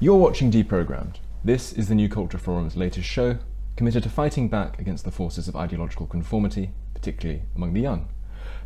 [0.00, 1.16] You're watching Deprogrammed.
[1.44, 3.38] This is the New Culture Forum's latest show,
[3.76, 8.08] committed to fighting back against the forces of ideological conformity, particularly among the young.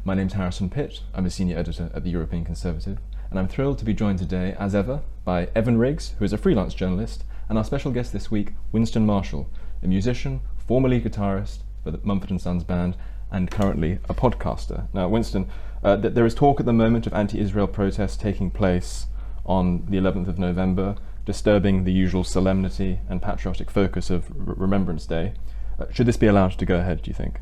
[0.03, 1.03] My name's Harrison Pitt.
[1.13, 4.57] I'm a senior editor at the European Conservative, and I'm thrilled to be joined today,
[4.59, 8.31] as ever, by Evan Riggs, who is a freelance journalist, and our special guest this
[8.31, 9.51] week, Winston Marshall,
[9.83, 12.97] a musician, formerly guitarist for the Mumford & Sons band,
[13.31, 14.89] and currently a podcaster.
[14.95, 15.51] Now, Winston,
[15.87, 19.07] uh, th- there is talk at the moment of anti-Israel protests taking place
[19.47, 25.35] on the 11th of November, disturbing the usual solemnity and patriotic focus of Remembrance Day.
[25.79, 27.39] Uh, should this be allowed to go ahead, do you think?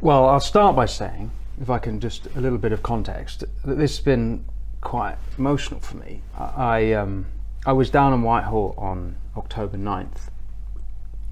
[0.00, 3.76] Well, I'll start by saying, if I can just a little bit of context, that
[3.76, 4.44] this has been
[4.80, 6.22] quite emotional for me.
[6.36, 7.26] I, I, um,
[7.64, 10.30] I was down in Whitehall on October 9th,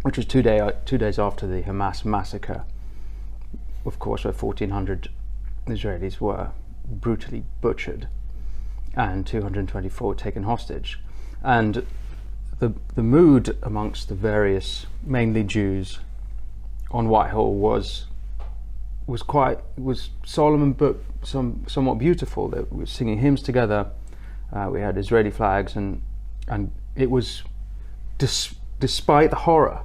[0.02, 2.64] which was two, day, two days after the Hamas massacre,
[3.84, 5.08] of course, where 1,400
[5.66, 6.50] Israelis were
[6.88, 8.08] brutally butchered
[8.94, 11.00] and 224 taken hostage.
[11.42, 11.86] And
[12.58, 15.98] the, the mood amongst the various, mainly Jews,
[16.90, 18.06] on Whitehall was
[19.06, 22.48] was quite was solemn but some somewhat beautiful.
[22.48, 23.86] They were singing hymns together.
[24.52, 26.02] Uh, we had Israeli flags and
[26.46, 27.42] and it was
[28.18, 29.82] dis, despite the horror,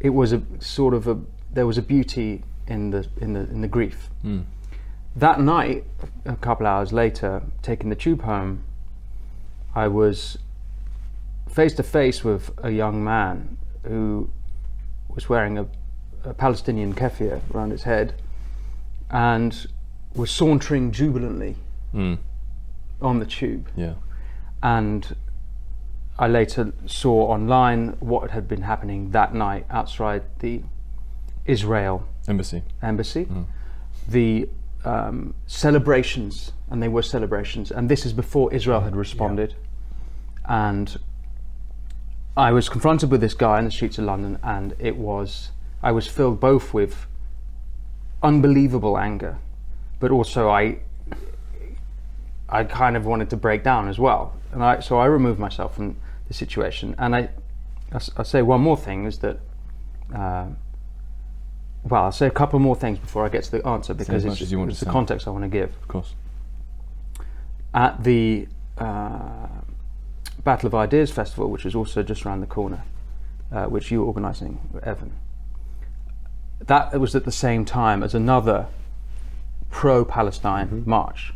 [0.00, 1.18] it was a sort of a
[1.52, 4.10] there was a beauty in the in the in the grief.
[4.24, 4.44] Mm.
[5.14, 5.84] That night,
[6.24, 8.64] a couple hours later, taking the tube home,
[9.74, 10.38] I was
[11.48, 14.28] face to face with a young man who
[15.14, 15.66] was wearing a,
[16.24, 18.14] a Palestinian keffiyeh around his head
[19.10, 19.66] and
[20.14, 21.56] was sauntering jubilantly
[21.94, 22.18] Mm.
[23.00, 23.68] on the tube.
[23.74, 23.94] Yeah.
[24.62, 25.16] And
[26.18, 30.62] I later saw online what had been happening that night outside the
[31.46, 32.62] Israel Embassy.
[32.82, 33.28] embassy.
[34.08, 34.48] The
[34.84, 39.54] um, celebrations, and they were celebrations, and this is before Israel had responded.
[40.48, 40.98] And
[42.36, 45.50] I was confronted with this guy in the streets of London, and it was,
[45.82, 47.06] I was filled both with
[48.22, 49.38] unbelievable anger,
[49.98, 50.78] but also I,
[52.48, 54.34] I kind of wanted to break down as well.
[54.52, 55.96] And I, so I removed myself from
[56.28, 56.94] the situation.
[56.98, 57.30] And I
[57.92, 59.38] I'll say one more thing is that,
[60.14, 60.46] uh,
[61.88, 64.40] well, I'll say a couple more things before I get to the answer because it's,
[64.42, 64.90] as you want it's the say.
[64.92, 65.70] context I want to give.
[65.82, 66.14] Of course.
[67.74, 68.48] At the
[68.78, 69.46] uh,
[70.44, 72.84] Battle of Ideas Festival, which is also just around the corner,
[73.52, 75.12] uh, which you were organising, Evan,
[76.60, 78.66] that was at the same time as another
[79.70, 80.90] pro-Palestine Mm-hmm.
[80.90, 81.34] march.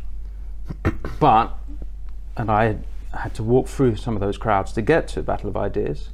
[1.19, 1.55] but,
[2.37, 2.77] and I
[3.13, 6.09] had to walk through some of those crowds to get to Battle of Ideas.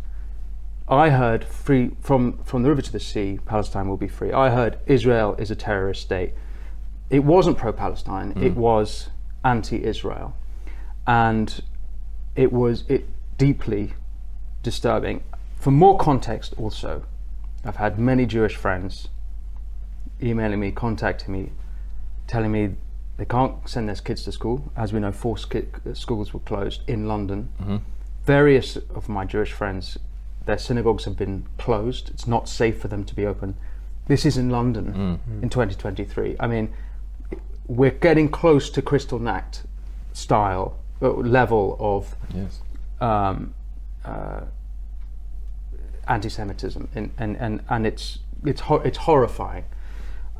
[0.89, 4.31] I heard free from from the river to the sea, Palestine will be free.
[4.31, 6.33] I heard Israel is a terrorist state.
[7.09, 8.31] It wasn't pro-Palestine.
[8.31, 8.43] Hmm.
[8.43, 9.09] It was
[9.43, 10.35] anti-Israel,
[11.05, 11.61] and
[12.35, 13.05] it was it
[13.37, 13.93] deeply
[14.63, 15.23] disturbing.
[15.57, 17.03] For more context, also,
[17.65, 19.09] I've had many Jewish friends
[20.21, 21.51] emailing me, contacting me,
[22.27, 22.75] telling me
[23.17, 24.71] they can't send their kids to school.
[24.75, 27.49] As we know, four schools were closed in London.
[27.61, 27.77] Mm-hmm.
[28.25, 29.97] Various of my Jewish friends,
[30.47, 32.09] their synagogues have been closed.
[32.09, 33.55] It's not safe for them to be open.
[34.07, 36.37] This is in London in 2023.
[36.39, 36.73] I mean,
[37.67, 39.63] we're getting close to Kristallnacht
[40.13, 42.61] style uh, level of Yes.
[43.01, 43.53] um,
[44.05, 44.41] uh,
[46.07, 49.65] anti-Semitism, and and and, and it's it's hor- it's horrifying.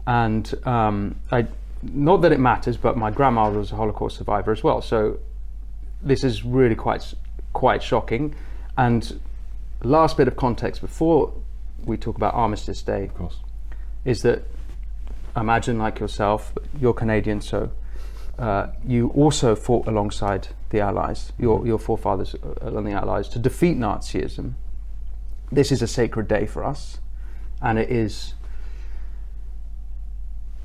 [0.07, 1.47] And um, I,
[1.83, 5.19] not that it matters, but my grandmother was a Holocaust survivor as well, so
[6.01, 7.13] this is really quite
[7.53, 8.33] quite shocking.
[8.77, 9.19] And
[9.83, 11.33] last bit of context before
[11.85, 13.39] we talk about Armistice Day Of course.
[14.05, 14.43] is that
[15.35, 17.71] imagine like yourself, you're Canadian, so
[18.39, 23.39] uh, you also fought alongside the Allies, your, your forefathers uh, along the Allies, to
[23.39, 24.53] defeat Nazism.
[25.51, 26.99] This is a sacred day for us,
[27.61, 28.33] and it is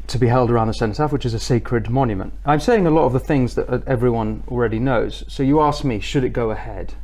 [0.08, 2.34] to be held around the cenotaph, which is a sacred monument.
[2.44, 5.24] I'm saying a lot of the things that uh, everyone already knows.
[5.28, 6.94] So you ask me, should it go ahead?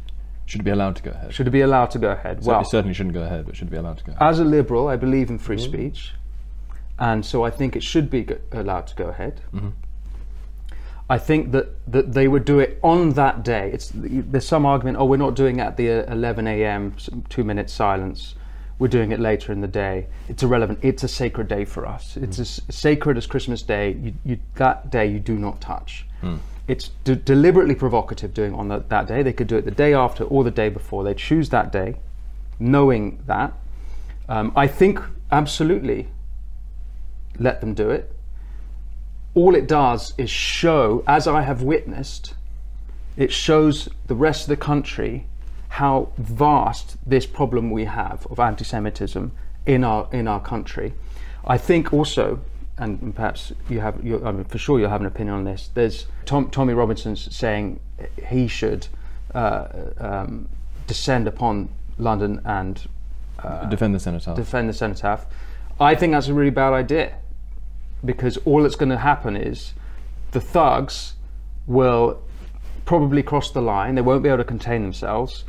[0.48, 1.34] Should it be allowed to go ahead?
[1.34, 2.42] Should it be allowed to go ahead?
[2.42, 4.22] well, it certainly shouldn't go ahead, but should it be allowed to go ahead?
[4.22, 5.70] as a liberal, I believe in free mm-hmm.
[5.70, 6.14] speech,
[6.98, 9.42] and so I think it should be go- allowed to go ahead.
[9.52, 9.68] Mm-hmm.
[11.10, 13.70] I think that, that they would do it on that day.
[13.74, 14.96] It's there's some argument.
[14.98, 16.96] Oh, we're not doing it at the uh, 11 a.m.
[17.28, 18.34] two minute silence.
[18.78, 20.06] We're doing it later in the day.
[20.28, 20.78] It's irrelevant.
[20.80, 22.16] It's a sacred day for us.
[22.16, 22.40] It's mm.
[22.40, 23.98] as sacred as Christmas Day.
[24.00, 26.06] You, you, that day you do not touch.
[26.22, 26.38] Mm.
[26.68, 29.22] It's de- deliberately provocative doing on the, that day.
[29.22, 31.02] They could do it the day after or the day before.
[31.02, 31.96] They choose that day,
[32.60, 33.54] knowing that.
[34.28, 35.00] Um, I think
[35.32, 36.08] absolutely
[37.38, 38.12] let them do it.
[39.38, 42.34] all it does is show, as I have witnessed,
[43.16, 45.26] it shows the rest of the country
[45.68, 49.30] how vast this problem we have of anti-Semitism
[49.64, 50.92] in our in our country.
[51.46, 52.40] I think also,
[52.78, 55.70] and perhaps you have, I mean, for sure, you'll have an opinion on this.
[55.74, 57.80] There's Tom, Tommy Robinson's saying
[58.26, 58.86] he should
[59.34, 59.66] uh,
[59.98, 60.48] um,
[60.86, 62.88] descend upon London and
[63.68, 64.36] defend the cenotaph.
[64.36, 65.26] defend the cenotaph.
[65.80, 67.16] I think that's a really bad idea
[68.04, 69.74] because all that's going to happen is
[70.32, 71.14] the thugs
[71.66, 72.20] will
[72.84, 73.94] probably cross the line.
[73.94, 75.44] They won't be able to contain themselves,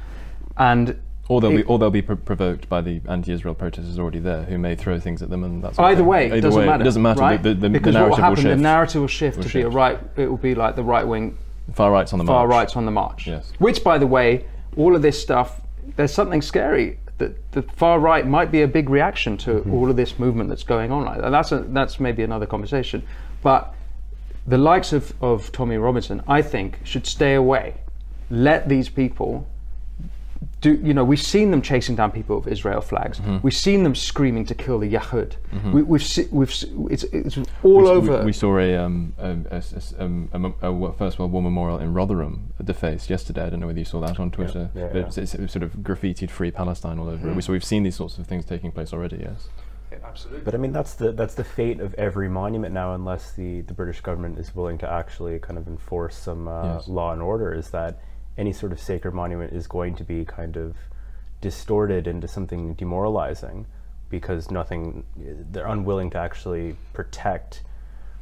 [0.57, 0.99] and
[1.29, 4.57] or they'll be, or they'll be pro- provoked by the anti-Israel protesters already there, who
[4.57, 6.81] may throw things at them, and that's either way, it Either doesn't way, matter.
[6.81, 7.21] It doesn't matter.
[7.21, 7.41] right?
[7.41, 8.57] The, the, the, because what narrative will happen, will shift.
[8.57, 9.99] the narrative will shift Will to be a right.
[10.17, 11.37] It will be like the right wing,
[11.73, 12.55] Far right's on the far march.
[12.57, 13.27] right's on the march.
[13.27, 13.53] Yes.
[13.59, 14.45] Which, by the way,
[14.75, 15.61] all of this stuff.
[15.95, 19.73] There's something scary that the far right might be a big reaction to Mm-hmm.
[19.73, 21.07] all of this movement that's going on.
[21.23, 23.03] And that's a, that's maybe another conversation,
[23.43, 23.73] but
[24.47, 27.75] the likes of, of Tommy Robinson, I think, should stay away.
[28.31, 29.47] Let these people
[30.61, 30.73] do.
[30.83, 33.19] You know, we've seen them chasing down people with Israel flags.
[33.19, 33.37] Mm-hmm.
[33.41, 35.33] We've seen them screaming to kill the Yahud.
[35.73, 38.19] We, we've se- we've se- it's it's all we, over.
[38.19, 41.31] We, we saw a, um, a, a, s- um, a, mem- a wo- First World
[41.31, 43.43] War memorial in Rotherham defaced yesterday.
[43.45, 44.69] I don't know whether you saw that on Twitter.
[44.75, 45.05] Yeah, but yeah.
[45.05, 47.43] It's, it's, it's sort of graffitied "Free Palestine" all over it.
[47.43, 49.17] So we've seen these sorts of things taking place already.
[49.21, 49.47] Yes.
[50.03, 50.41] Absolutely.
[50.43, 53.73] But I mean, that's the that's the fate of every monument now, unless the, the
[53.73, 56.87] British government is willing to actually kind of enforce some uh, Yes.
[56.87, 57.53] law and order.
[57.53, 57.99] Is that
[58.39, 60.75] any sort of sacred monument is going to be kind of
[61.41, 63.65] distorted into something demoralizing
[64.09, 65.05] because nothing
[65.51, 67.63] they're unwilling to actually protect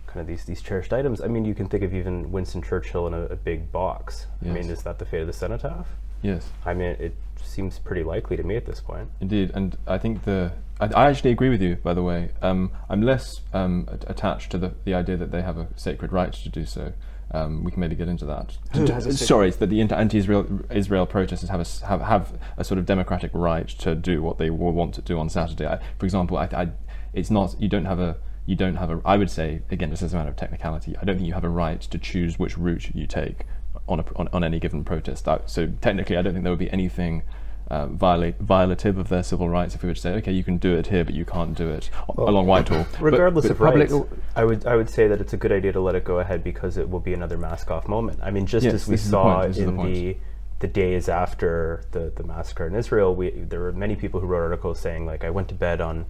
[0.08, 1.22] kind of these these cherished items.
[1.22, 4.28] I mean, you can think of even Winston Churchill in a, a big box.
[4.42, 5.88] I mean, is that the fate of the cenotaph?
[6.22, 6.50] Yes.
[6.66, 9.10] I mean, it seems pretty likely to me at this point.
[9.22, 11.76] Indeed, and I think the I, I actually agree with you.
[11.76, 15.58] By the way, um, I'm less um, attached to the, the idea that they have
[15.58, 16.94] a sacred right to do so.
[17.32, 18.58] Um, we can maybe get into that.
[18.74, 22.40] Who To- has a sorry, that the anti- anti-Israel Israel protesters have a have, have
[22.58, 25.68] a sort of democratic right to do what they want to do on Saturday.
[25.68, 26.70] I, for example, I, I,
[27.14, 29.02] it's not you don't have a you don't have a.
[29.04, 31.44] I would say again, just as a matter of technicality, I don't think you have
[31.44, 33.46] a right to choose which route you take
[33.90, 35.28] on a, on, on any given protest.
[35.48, 37.24] So technically, I don't think there would be anything
[37.70, 40.58] uh, violate, violative of their civil rights if we were to say, okay, you can
[40.58, 42.86] do it here, but you can't do it Well, along Whitehall.
[42.94, 44.06] But- regardless but of public- rights,
[44.36, 46.44] I would I would say that it's a good idea to let it go ahead
[46.44, 48.20] because it will be another mask off moment.
[48.24, 49.94] I mean, just Yes, as we the saw point, this is the in point.
[49.94, 50.18] the
[50.60, 54.42] the days after the the massacre in Israel, we there were many people who wrote
[54.42, 56.06] articles saying like I went to bed on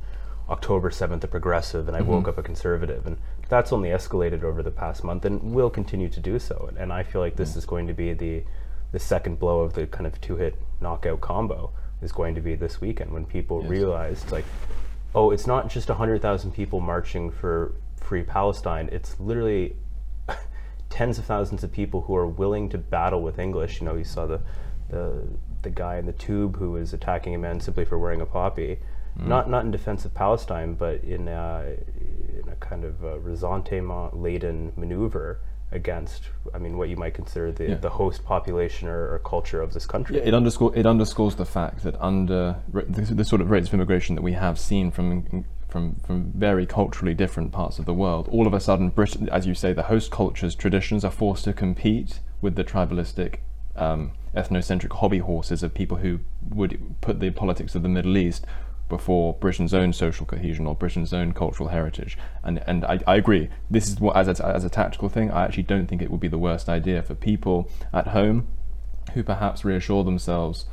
[0.49, 2.11] October seventh a progressive and I Mm-hmm.
[2.11, 3.17] woke up a conservative, and
[3.49, 6.69] that's only escalated over the past month and will continue to do so.
[6.77, 7.57] And I feel like this Mm.
[7.57, 8.43] is going to be the
[8.97, 11.69] the second blow of the kind of two hit knockout combo
[12.01, 13.69] is going to be this weekend when people Yes.
[13.69, 14.45] realized like
[15.13, 18.89] oh, it's not just 100,000 people marching for free Palestine.
[18.91, 19.75] It's literally
[20.89, 23.79] tens of thousands of people who are willing to battle with English.
[23.79, 24.39] You know, you saw the
[24.89, 25.27] the,
[25.61, 28.79] the guy in the tube who was attacking a man simply for wearing a poppy.
[29.15, 31.75] Not not in defense of Palestine, but in a,
[32.41, 35.39] in a kind of uh resentment laden maneuver
[35.71, 36.23] against,
[36.53, 37.75] I mean, what you might consider the, Yeah.
[37.75, 40.15] the host population or, or culture of this country.
[40.17, 43.73] Yeah, it, underscore, it underscores the fact that under the, the sort of rates of
[43.73, 48.29] immigration that we have seen from from from very culturally different parts of the world,
[48.31, 51.51] all of a sudden, Britain, as you say, the host culture's traditions are forced to
[51.51, 53.39] compete with the tribalistic,
[53.75, 56.19] um, ethnocentric hobby horses of people who
[56.49, 58.45] would put the politics of the Middle East
[58.89, 62.17] before Britain's own social cohesion or Britain's own cultural heritage.
[62.43, 63.49] And and I, I agree.
[63.69, 66.19] This is what as a, as a tactical thing, I actually don't think it would
[66.19, 68.47] be the worst idea for people at home
[69.13, 70.65] who perhaps reassure themselves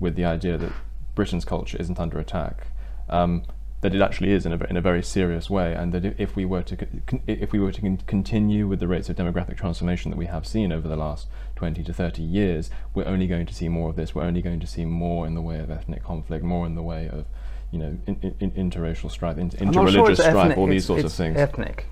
[0.00, 0.72] with the idea that
[1.14, 2.68] Britain's culture isn't under attack,
[3.08, 3.44] um,
[3.82, 6.44] that it actually is in a, in a very serious way, and that if, we
[6.44, 6.86] were to
[7.26, 10.46] if we were to con- continue with the rates of demographic transformation that we have
[10.46, 11.26] seen over the last
[11.56, 14.14] 20 to 30 years, we're only going to see more of this.
[14.14, 16.82] We're only going to see more in the way of ethnic conflict, more in the
[16.82, 17.26] way of
[17.72, 20.86] you know in, in, in- interracial strife, I'm interreligious sure strife, ethnic, all these it's-
[20.86, 21.36] sorts of things.
[21.36, 21.86] Ethnic.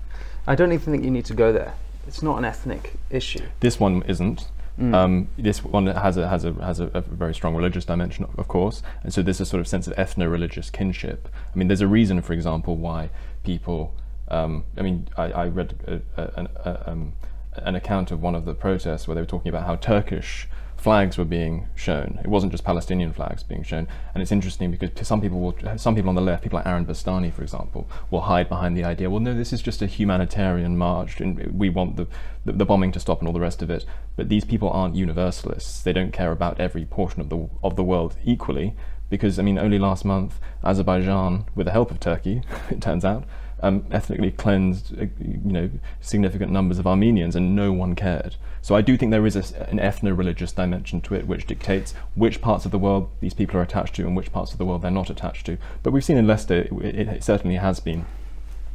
[0.47, 1.73] I don't even think you need to go there.
[2.07, 3.45] It's not an ethnic issue.
[3.59, 4.47] This one isn't.
[4.79, 4.95] Mm.
[4.95, 8.47] Um, this one has a has a has a, a very strong religious dimension, of
[8.47, 11.27] course, and so there's a sort of sense of ethno-religious kinship.
[11.53, 13.09] I mean, there's a reason, for example, why
[13.43, 13.93] people.
[14.29, 17.13] Um, I mean, I, I read a, a, an, a, um,
[17.55, 20.47] an account of one of the protests where they were talking about how Turkish
[20.81, 22.19] flags were being shown.
[22.23, 25.93] It wasn't just Palestinian flags being shown, and it's interesting because some people will, some
[25.93, 29.07] people on the left, people like Aaron Bastani, for example, will hide behind the idea.
[29.07, 32.07] Well, no, this is just a humanitarian march, and we want the,
[32.45, 33.85] the the bombing to stop and all the rest of it.
[34.15, 35.83] But these people aren't universalists.
[35.83, 38.75] They don't care about every portion of the of the world equally.
[39.11, 43.25] Because I mean, only last month, Azerbaijan, with the help of Turkey, it turns out,
[43.61, 48.35] um, ethnically cleansed, uh, you know, significant numbers of Armenians, and no one cared.
[48.61, 52.41] So I do think there is a, an ethno-religious dimension to it, which dictates which
[52.41, 54.81] parts of the world these people are attached to and which parts of the world
[54.81, 55.57] they're not attached to.
[55.83, 58.05] But we've seen in Leicester, it, it certainly has been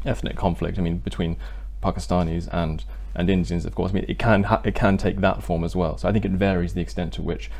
[0.05, 0.78] ethnic conflict.
[0.78, 1.37] I mean, between
[1.83, 2.85] Pakistanis and
[3.16, 3.90] and Indians, of course.
[3.90, 5.97] I mean, it can it can take that form as well.
[5.97, 7.50] So I think it varies the extent to which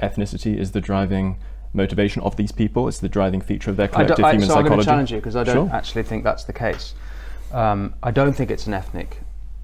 [0.00, 1.38] ethnicity is the driving
[1.82, 2.88] motivation of these people.
[2.88, 4.66] It's the driving feature of their collective I human so psychology.
[4.66, 5.76] I'm going to challenge you because I don't Sure.
[5.76, 6.94] actually think that's the case.
[7.52, 9.20] Um, I don't think it's an ethnic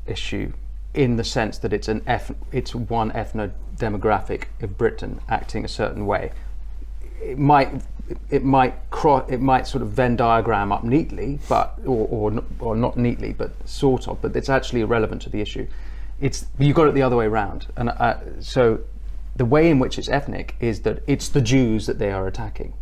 [0.07, 0.53] issue
[0.95, 5.69] in the sense that it's an eth- it's one ethno demographic of Britain acting a
[5.69, 6.33] certain way.
[7.21, 7.71] It might
[8.31, 12.77] it might cro- it might sort of Venn diagram up neatly, but or or, or
[12.77, 14.23] not neatly, but sort of.
[14.23, 15.67] But it's actually irrelevant to the issue.
[16.21, 18.81] It's you got it the other way around, and uh, so
[19.37, 22.75] the way in which it's ethnic is that it's the Jews that they are attacking.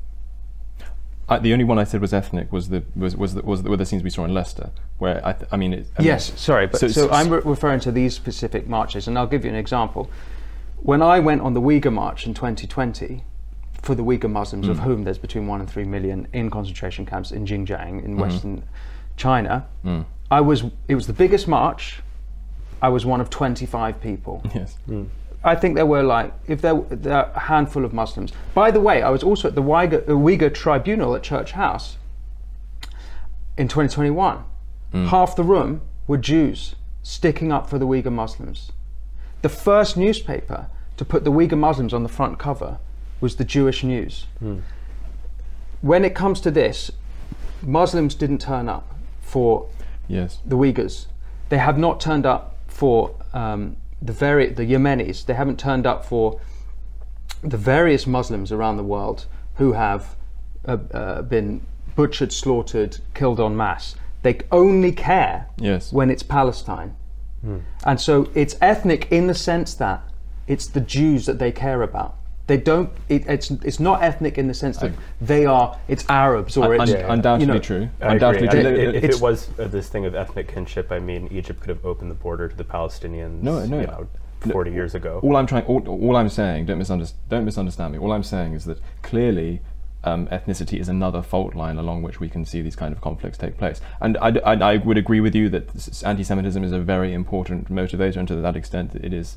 [1.28, 3.70] I, the only one I said was ethnic was the was was the, was the,
[3.70, 6.08] were the scenes we saw in Leicester, where I, th- I mean, it, I mean,
[6.08, 9.26] Yes, sorry, but so- so, so- I'm re- referring to these specific marches, and I'll
[9.26, 10.10] give you an example.
[10.78, 13.22] When I went on the Uyghur March in 2020,
[13.82, 14.82] for the Uyghur Muslims, of mm.
[14.82, 18.18] whom there's between one and three million in concentration camps in Xinjiang in mm.
[18.18, 18.64] Western
[19.16, 20.04] China, mm.
[20.30, 20.64] I was.
[20.88, 22.00] It was the biggest march.
[22.80, 24.42] I was one of 25 people.
[24.54, 24.76] yes,
[25.44, 28.32] I think there were like, if there, are a handful of Muslims.
[28.54, 31.96] By the way, I was also at the Uyghur, Uyghur Tribunal at Church House
[33.56, 34.44] in 2021.
[34.92, 38.72] Half the room were Jews sticking up for the Uyghur Muslims.
[39.40, 42.78] The first newspaper to put the Uyghur Muslims on the front cover
[43.20, 44.26] was the Jewish News.
[45.80, 46.90] When it comes to this,
[47.62, 49.68] Muslims didn't turn up for
[50.08, 51.06] yes, the Uyghurs.
[51.48, 55.24] They have not turned up for um, the very the Yemenis.
[55.24, 56.40] They haven't turned up for
[57.42, 60.16] the various Muslims around the world who have
[60.66, 61.60] uh, uh, been
[61.96, 63.96] butchered, slaughtered, killed en masse.
[64.22, 65.92] They only care yes.
[65.92, 66.94] when it's Palestine.
[67.84, 70.02] And so it's ethnic in the sense that
[70.46, 72.16] it's the Jews that they care about.
[72.52, 72.90] They don't.
[73.08, 74.92] It, it's it's not ethnic in the sense that
[75.22, 75.74] they are.
[75.88, 77.88] It's Arabs or Un- it's un- undoubtedly you know, true.
[78.02, 78.60] I undoubtedly agree.
[78.62, 78.70] true.
[78.70, 81.70] I- i- if it was uh, this thing of ethnic kinship, I mean, Egypt could
[81.70, 83.40] have opened the border to the Palestinians.
[83.40, 83.80] No, no.
[83.80, 84.06] you know,
[84.44, 84.52] No.
[84.52, 85.18] 40 years ago.
[85.22, 87.98] all I'm trying, all, all I'm saying, don't misunderstand, don't misunderstand me.
[87.98, 89.62] All I'm saying is that clearly,
[90.04, 93.38] um, ethnicity is another fault line along which we can see these kind of conflicts
[93.38, 93.80] take place.
[94.02, 95.64] And I, I, I would agree with you that
[96.04, 99.36] anti-Semitism is a very important motivator, and to that extent, it is.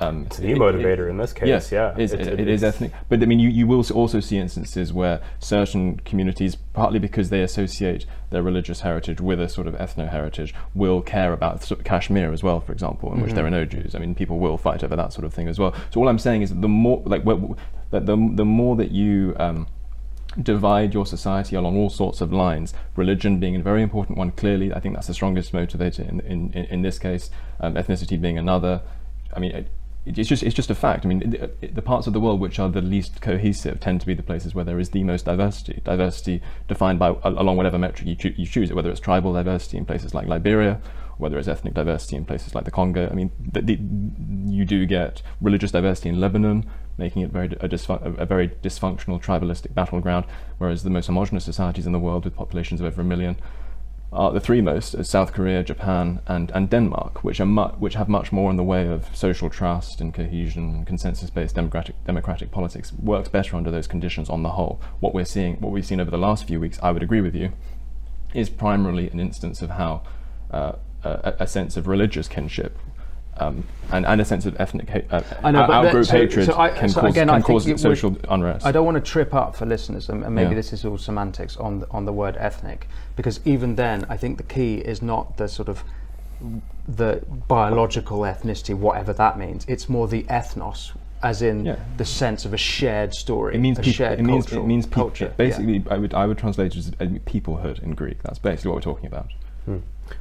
[0.00, 1.90] Um, It's the motivator in this case, Yes, yeah.
[1.98, 2.92] It's- it is ethnic.
[3.08, 7.42] But I mean, you, you will also see instances where certain communities, partly because they
[7.42, 11.84] associate their religious heritage with a sort of ethno heritage, will care about sort of
[11.84, 13.94] Kashmir as well, for example, in which there are no Jews.
[13.94, 15.74] I mean, people will fight over that sort of thing as well.
[15.90, 17.24] So all I'm saying is that the more, like,
[17.90, 19.66] that the the more that you um,
[20.40, 22.74] divide your society along all sorts of lines.
[22.96, 26.52] Religion being a very important one, clearly, I think that's the strongest motivator in in,
[26.52, 27.30] in, in this case.
[27.60, 28.82] Um, ethnicity being another.
[29.34, 29.68] I mean, it,
[30.16, 31.04] it's just it's just a fact.
[31.04, 34.06] I mean, the, the parts of the world which are the least cohesive tend to
[34.06, 35.80] be the places where there is the most diversity.
[35.84, 39.76] Diversity defined by along whatever metric you, choo- you choose it, whether it's tribal diversity
[39.76, 40.80] in places like Liberia,
[41.18, 43.08] whether it's ethnic diversity in places like the Congo.
[43.10, 43.78] I mean, the, the,
[44.52, 49.22] you do get religious diversity in Lebanon, making it very a, a, a very dysfunctional
[49.22, 50.24] tribalistic battleground,
[50.58, 53.36] whereas the most homogenous societies in the world with populations of over a million
[54.12, 57.94] are the three most are South Korea, Japan, and, and Denmark, which are mu- which
[57.94, 62.50] have much more in the way of social trust and cohesion and consensus-based democratic democratic
[62.50, 62.92] politics.
[62.92, 64.80] Works better under those conditions on the whole.
[65.00, 67.34] What we're seeing, what we've seen over the last few weeks, I would agree with
[67.34, 67.52] you,
[68.32, 70.02] is primarily an instance of how
[70.50, 70.72] uh,
[71.04, 72.78] a, a sense of religious kinship.
[73.40, 76.12] Um, and, and a sense of ethnic ha- uh, I know, but that- outgroup so-
[76.16, 78.66] hatred so I- can so cause, again, I can think cause it would- social unrest.
[78.66, 80.56] I don't want to trip up for listeners, and and maybe Yeah.
[80.56, 84.36] this is all semantics on the, on the word ethnic, because even then, I think
[84.36, 85.84] the key is not the sort of
[86.86, 89.64] the biological ethnicity, whatever that means.
[89.68, 90.92] It's more the ethnos,
[91.22, 91.76] as in Yeah.
[91.96, 94.68] the sense of a shared story, It means a peop- shared it means cultural it
[94.68, 95.24] means peop- culture.
[95.26, 98.22] it basically, I would I would translate it as peoplehood in Greek.
[98.22, 99.28] That's basically what we're talking about.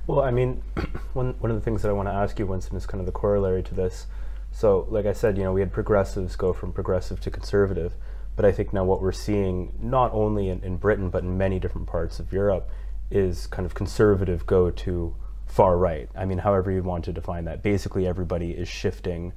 [0.06, 0.62] Well, I mean,
[1.13, 3.06] one, one of the things that I want to ask you, Winston, is kind of
[3.06, 4.08] the corollary to this.
[4.51, 7.94] So, like I said, you know, we had progressives go from progressive to conservative,
[8.36, 11.60] but I think now what we're seeing, not only in, in Britain, but in many
[11.60, 12.70] different parts of Europe,
[13.12, 15.15] is kind of conservative go to
[15.46, 16.10] far right.
[16.15, 17.63] I mean, however you want to define that.
[17.63, 19.34] Basically, everybody is shifting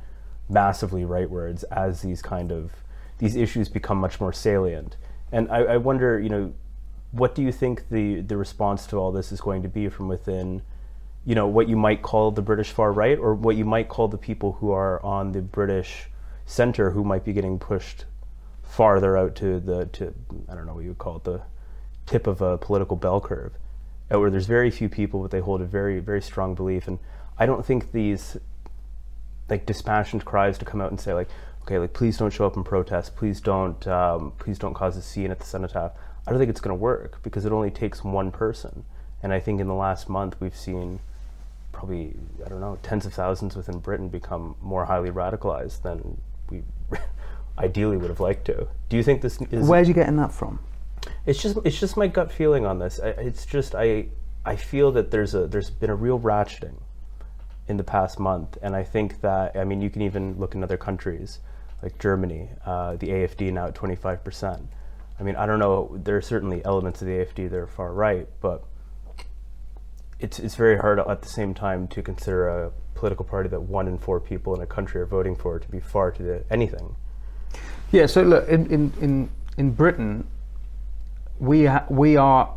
[0.48, 2.72] massively rightwards as these kind of
[3.18, 4.96] these issues become much more salient.
[5.30, 6.52] And I, I wonder, you know,
[7.12, 10.08] what do you think the the response to all this is going to be from
[10.08, 10.62] within
[11.24, 14.08] you know what you might call the British far right or what you might call
[14.08, 16.06] the people who are on the British
[16.46, 18.04] center who might be getting pushed
[18.62, 20.14] farther out to the to
[20.48, 21.42] I don't know what you would call it the
[22.06, 23.52] tip of a political bell curve
[24.12, 26.88] uh, where there's very few people, but they hold a very very strong belief.
[26.88, 26.98] And
[27.38, 28.36] I don't think these
[29.48, 31.28] like dispassionate cries to come out and say like,
[31.62, 35.02] okay, like please don't show up and protest, please don't um, please don't cause a
[35.02, 35.92] scene at the cenotaph.
[36.26, 38.84] I don't think it's going to work because it only takes one person.
[39.22, 41.00] And I think in the last month we've seen
[41.72, 46.62] probably I don't know tens of thousands within Britain become more highly radicalized than we
[47.58, 48.68] ideally would have liked to.
[48.88, 49.68] Do you think this is?
[49.68, 50.60] Where's you getting that from?
[51.26, 53.00] It's just it's just my gut feeling on this.
[53.02, 54.06] I, it's just I
[54.44, 56.76] I feel that there's a there's been a real ratcheting
[57.68, 60.62] in the past month, and I think that I mean you can even look in
[60.62, 61.38] other countries
[61.82, 64.68] like Germany, uh, the AFD now at 25 percent.
[65.20, 66.00] I mean I don't know.
[66.02, 68.64] There are certainly elements of the AFD that are far right, but
[70.18, 73.86] it's it's very hard at the same time to consider a political party that one
[73.86, 76.96] in four people in a country are voting for to be far to the, anything.
[77.92, 78.06] Yeah.
[78.06, 80.26] So look, in in in, in Britain,
[81.38, 82.54] we ha- we are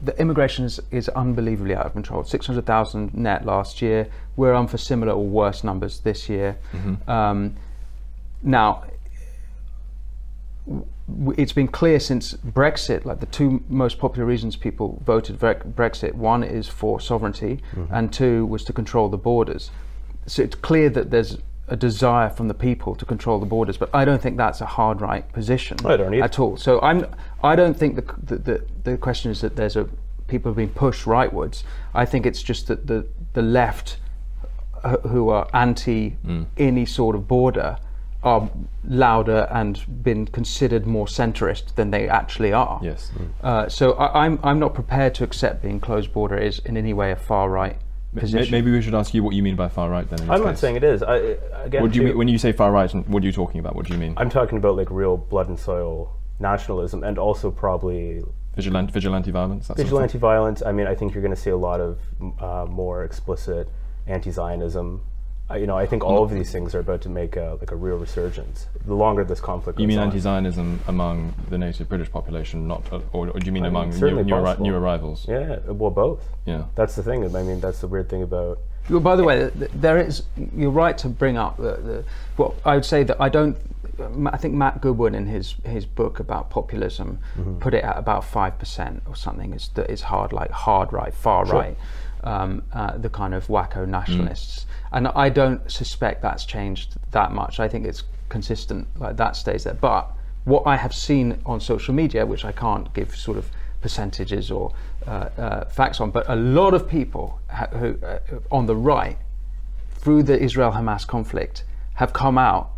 [0.00, 2.22] the immigration is, is unbelievably out of control.
[2.24, 4.08] Six hundred thousand net last year.
[4.36, 6.56] We're on for similar or worse numbers this year.
[7.08, 7.56] Um,
[8.42, 8.84] now,
[10.66, 10.86] w-
[11.36, 16.42] it's been clear since Brexit, like the two most popular reasons people voted Brexit, one
[16.44, 17.60] is for sovereignty,
[17.90, 19.70] and two was to control the borders.
[20.26, 21.38] So it's clear that there's
[21.68, 24.66] a desire from the people to control the borders, but I don't think that's a
[24.66, 25.76] hard right position
[26.22, 26.56] at all.
[26.56, 27.06] So I'm,
[27.42, 29.88] I don't think the, the, the, the question is that there's a
[30.26, 31.62] people have been pushed rightwards.
[31.94, 33.98] I think it's just that the the left
[34.84, 36.16] uh, who are anti
[36.58, 37.78] any sort of border
[38.22, 38.50] are
[38.84, 42.80] louder and been considered more centrist than they actually are.
[42.82, 43.12] Yes.
[43.42, 46.92] Uh, so I, I'm I'm not prepared to accept being closed border is in any
[46.92, 47.76] way a far right
[48.12, 48.50] Ma- position.
[48.50, 50.28] Maybe we should ask you what you mean by far right then.
[50.28, 50.60] I'm not case.
[50.60, 51.02] saying it is.
[51.02, 51.16] I,
[51.62, 52.92] again, What do you mean when you say far right?
[52.92, 53.76] What are you talking about?
[53.76, 54.14] What do you mean?
[54.16, 58.22] I'm talking about like real blood and soil nationalism, and also probably
[58.56, 59.68] Vigilante, vigilante violence.
[59.68, 59.86] That sort of thing?
[59.86, 60.62] vigilante violence.
[60.66, 62.00] I mean, I think you're going to see a lot of
[62.40, 63.68] uh, more explicit
[64.08, 65.02] anti-Zionism.
[65.54, 67.76] You know, I think all of these things are about to make a, like a
[67.76, 68.66] real resurgence.
[68.84, 70.08] The longer this conflict goes You mean on.
[70.08, 73.76] anti-Zionism among the native British population, not, uh, or, or do you mean I mean,
[73.76, 74.66] among new, certainly new, arri- possible.
[74.66, 75.24] new arrivals?
[75.26, 76.22] Yeah, well, both.
[76.44, 76.64] Yeah.
[76.74, 77.24] That's the thing.
[77.34, 78.58] I mean, that's the weird thing about.
[78.90, 80.24] Well, by the way, th- th- there is.
[80.54, 81.76] You're right to bring up the.
[81.76, 82.04] the
[82.36, 83.56] well, I would say that I don't.
[84.32, 87.18] I think Matt Goodwin in his his book about populism
[87.58, 89.52] put it at about five percent or something.
[89.54, 91.76] Is that is hard like hard right, far right,
[92.24, 94.66] um, uh, the kind of wacko nationalists.
[94.92, 97.60] And I don't suspect that's changed that much.
[97.60, 98.86] I think it's consistent.
[98.98, 99.74] Like that stays there.
[99.74, 100.10] But
[100.44, 103.50] what I have seen on social media, which I can't give sort of
[103.80, 104.72] percentages or
[105.06, 108.18] uh, uh, facts on, but a lot of people ha- who uh,
[108.50, 109.18] on the right,
[109.96, 112.70] through the Israel-Hamas conflict, have come out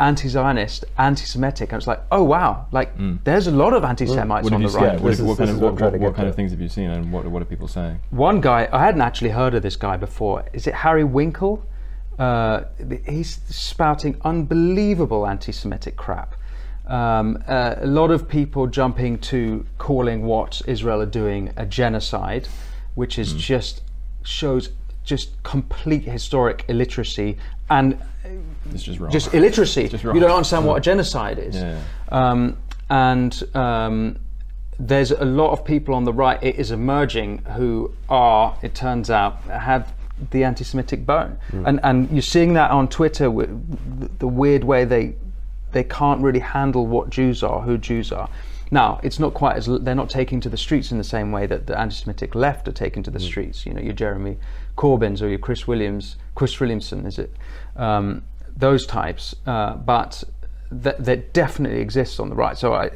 [0.00, 2.92] anti-Zionist, anti-Semitic, and it's like, oh wow, like
[3.24, 5.00] there's a lot of anti-Semites What, on the right.
[5.00, 6.90] what, This what kind of what what, what, what kind of things have you seen,
[6.90, 8.00] and what what are people saying?
[8.10, 10.44] One guy, I hadn't actually heard of this guy before.
[10.52, 11.64] Is it Harry Winkle?
[12.18, 12.64] Uh,
[13.06, 16.34] he's spouting unbelievable anti-Semitic crap.
[16.86, 22.48] Um, uh, a lot of people jumping to calling what Israel are doing a genocide,
[22.94, 23.82] which is just
[24.22, 24.70] shows
[25.04, 27.38] just complete historic illiteracy
[27.70, 27.98] and
[28.72, 29.10] It's just wrong.
[29.10, 29.88] just illiteracy.
[29.88, 31.56] Just you don't understand what a genocide is.
[31.56, 31.80] Yeah.
[32.10, 32.56] Um,
[32.90, 34.18] and um,
[34.78, 39.10] there's a lot of people on the right, it is emerging, who are, it turns
[39.10, 39.92] out, have
[40.30, 41.38] the anti Semitic bone.
[41.52, 45.14] And, and you're seeing that on Twitter, the- the weird way they,
[45.72, 48.28] they can't really handle what Jews are, who Jews are.
[48.70, 51.46] Now, it's not quite as they're not taking to the streets in the same way
[51.46, 53.64] that the anti-Semitic left are taking to the streets.
[53.64, 54.36] You know, your Jeremy
[54.76, 57.34] Corbyns or your Chris Williams, Chris Williamson, is it?
[57.76, 58.24] Um,
[58.56, 60.24] those types, uh, but
[60.70, 62.58] that, that definitely exists on the right.
[62.58, 62.90] So I,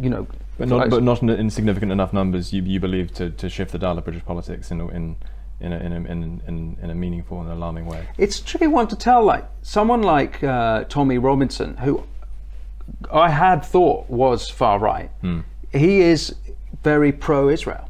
[0.00, 0.26] you know,
[0.58, 2.52] But not, but not in, in significant enough numbers.
[2.52, 5.16] You, you believe to, to shift the dial of British politics in a, in
[5.58, 8.06] in a, in, a, in, in, in a meaningful and alarming way.
[8.18, 9.24] it's a tricky one to tell.
[9.24, 12.02] Like someone like uh, Tommy Robinson, who
[13.12, 15.10] I had thought was far right,
[15.72, 16.34] he is
[16.82, 17.88] very pro-Israel.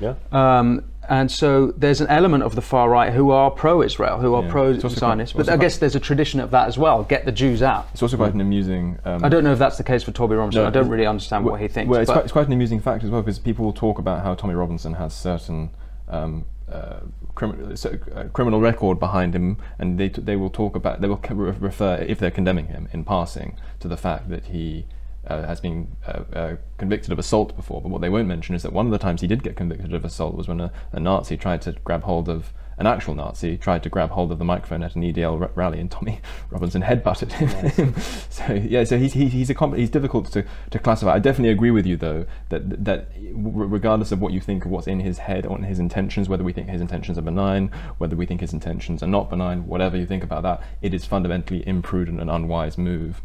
[0.00, 0.14] Yeah.
[0.32, 4.42] Um, and so there's an element of the far right who are pro-Israel, who are
[4.42, 4.46] Yeah.
[4.48, 5.36] It's also quite- pro-Zionist.
[5.36, 7.04] But I guess there's a tradition of that as well.
[7.04, 7.86] Get the Jews out.
[7.92, 8.98] It's also quite an amusing.
[9.04, 10.62] Um, I don't know if that's the case for Toby Robinson.
[10.62, 11.88] No, I don't really understand what he thinks.
[11.88, 13.98] Well, it's but quite, it's quite an amusing fact as well because people will talk
[13.98, 15.70] about how Tommy Robinson has certain
[16.08, 17.00] um, uh,
[17.34, 21.18] crim- so, uh, criminal record behind him, and they they will talk about they will
[21.18, 24.86] refer if they're condemning him in passing to the fact that he.
[25.28, 28.62] Uh, has been uh, uh, convicted of assault before, but what they won't mention is
[28.62, 31.00] that one of the times he did get convicted of assault was when a, a
[31.00, 34.44] Nazi tried to grab hold of an actual Nazi tried to grab hold of the
[34.44, 37.94] microphone at an EDL r- rally, and Tommy Robinson headbutted him.
[38.30, 41.14] so yeah, so he's he, he's a he's difficult to, to classify.
[41.14, 44.86] I definitely agree with you though that that regardless of what you think of what's
[44.86, 48.16] in his head or in his intentions, whether we think his intentions are benign, whether
[48.16, 51.66] we think his intentions are not benign, whatever you think about that, it is fundamentally
[51.66, 53.22] imprudent and unwise move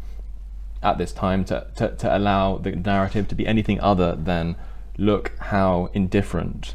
[0.82, 4.56] at this time to, to, to allow the narrative to be anything other than
[4.98, 6.74] look how indifferent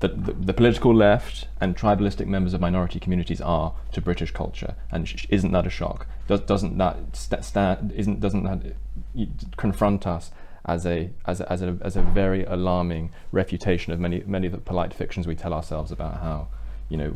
[0.00, 4.74] the, the, the, political left and tribalistic members of minority communities are to British culture,
[4.90, 6.06] and isn't that a shock?
[6.28, 7.92] Does, doesn't that st- stand?
[7.92, 10.30] Isn't doesn't that confront us
[10.66, 14.52] as a as a, as a as a very alarming refutation of many many of
[14.52, 16.48] the polite fictions we tell ourselves about how
[16.88, 17.12] you know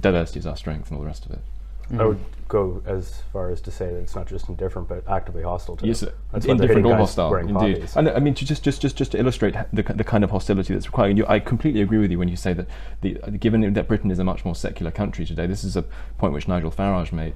[0.00, 1.40] diversity is our strength and all the rest of it.
[1.84, 2.00] Mm-hmm.
[2.00, 5.42] I would go as far as to say that it's not just indifferent, but actively
[5.42, 6.12] hostile to yes, them.
[6.32, 7.88] That's indifferent or hostile, indeed.
[7.96, 10.86] And I mean, just just just just to illustrate the, the kind of hostility that's
[10.86, 11.16] required.
[11.18, 12.66] You, I completely agree with you when you say that,
[13.00, 15.82] the, given that Britain is a much more secular country today, this is a
[16.18, 17.34] point which Nigel Farage made.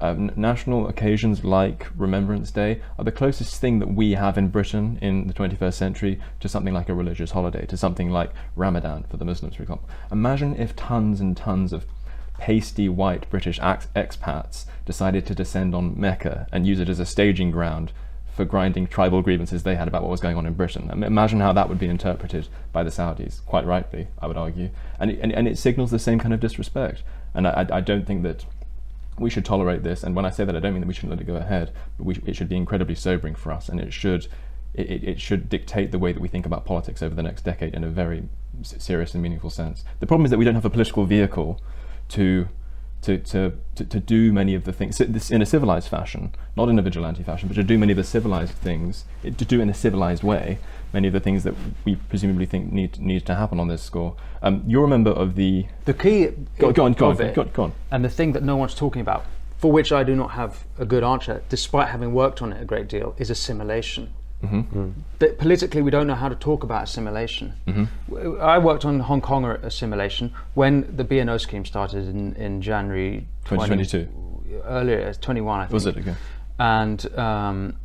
[0.00, 4.96] Um, national occasions like Remembrance Day are the closest thing that we have in Britain
[5.02, 9.16] in the 21st century to something like a religious holiday, to something like Ramadan for
[9.16, 9.88] the Muslims, for example.
[10.12, 11.84] Imagine if tons and tons of
[12.38, 17.50] pasty white British expats decided to descend on Mecca and use it as a staging
[17.50, 17.92] ground
[18.34, 20.88] for grinding tribal grievances they had about what was going on in Britain.
[20.90, 24.70] Imagine how that would be interpreted by the Saudis, quite rightly, I would argue.
[25.00, 27.02] And it, and, and it signals the same kind of disrespect.
[27.34, 28.46] And I, I don't think that
[29.18, 30.04] we should tolerate this.
[30.04, 31.72] And when I say that, I don't mean that we shouldn't let it go ahead,
[31.96, 34.28] but we, it should be incredibly sobering for us, and it should
[34.74, 37.74] it, it, should dictate the way that we think about politics over the next decade
[37.74, 38.28] in a very
[38.62, 39.82] serious and meaningful sense.
[39.98, 41.60] The problem is that we don't have a political vehicle
[42.10, 42.48] to
[43.02, 46.78] to, to, to, to, do many of the things in a civilized fashion, not in
[46.80, 49.74] a vigilante fashion, but to do many of the civilized things, to do in a
[49.74, 50.58] civilized way,
[50.92, 54.16] many of the things that we presumably think need need to happen on this score.
[54.42, 56.30] Um, you're a member of the the key.
[56.58, 57.72] Go, go on, go on, go, go on.
[57.90, 59.24] And the thing that no one's talking about,
[59.58, 62.64] for which I do not have a good answer, despite having worked on it a
[62.64, 64.12] great deal, is assimilation.
[64.42, 64.78] Mm-hmm.
[64.78, 64.92] Mm.
[65.18, 67.54] But politically, we don't know how to talk about assimilation.
[67.66, 68.40] Mm-hmm.
[68.40, 74.04] I worked on Hong Kong assimilation when the BNO scheme started in, in January 2022.
[74.04, 75.72] 20, earlier, 21, I think.
[75.72, 76.16] Was it again?
[76.60, 77.76] And um,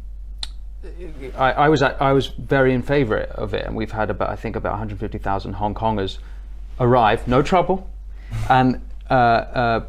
[1.35, 4.35] I, I, was I was very in favour of it, and we've had about I
[4.35, 6.19] think about 150,000 Hong Kongers
[6.79, 7.89] arrive, no trouble,
[8.49, 8.81] and.
[9.09, 9.85] Uh, uh,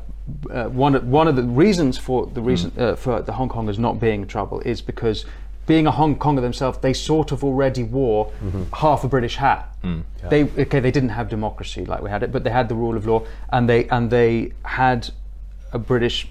[0.50, 2.80] uh, one, one of the reasons for the reason mm.
[2.80, 5.26] Uh, for the Hong Kongers not being in trouble is because
[5.66, 8.64] being a Hong Konger themselves, they sort of already wore mm-hmm.
[8.74, 9.74] half a British hat.
[9.82, 10.28] Mm, yeah.
[10.28, 12.96] They okay, they didn't have democracy like we had it, but they had the rule
[12.96, 15.10] of law, and they and they had
[15.72, 16.28] a British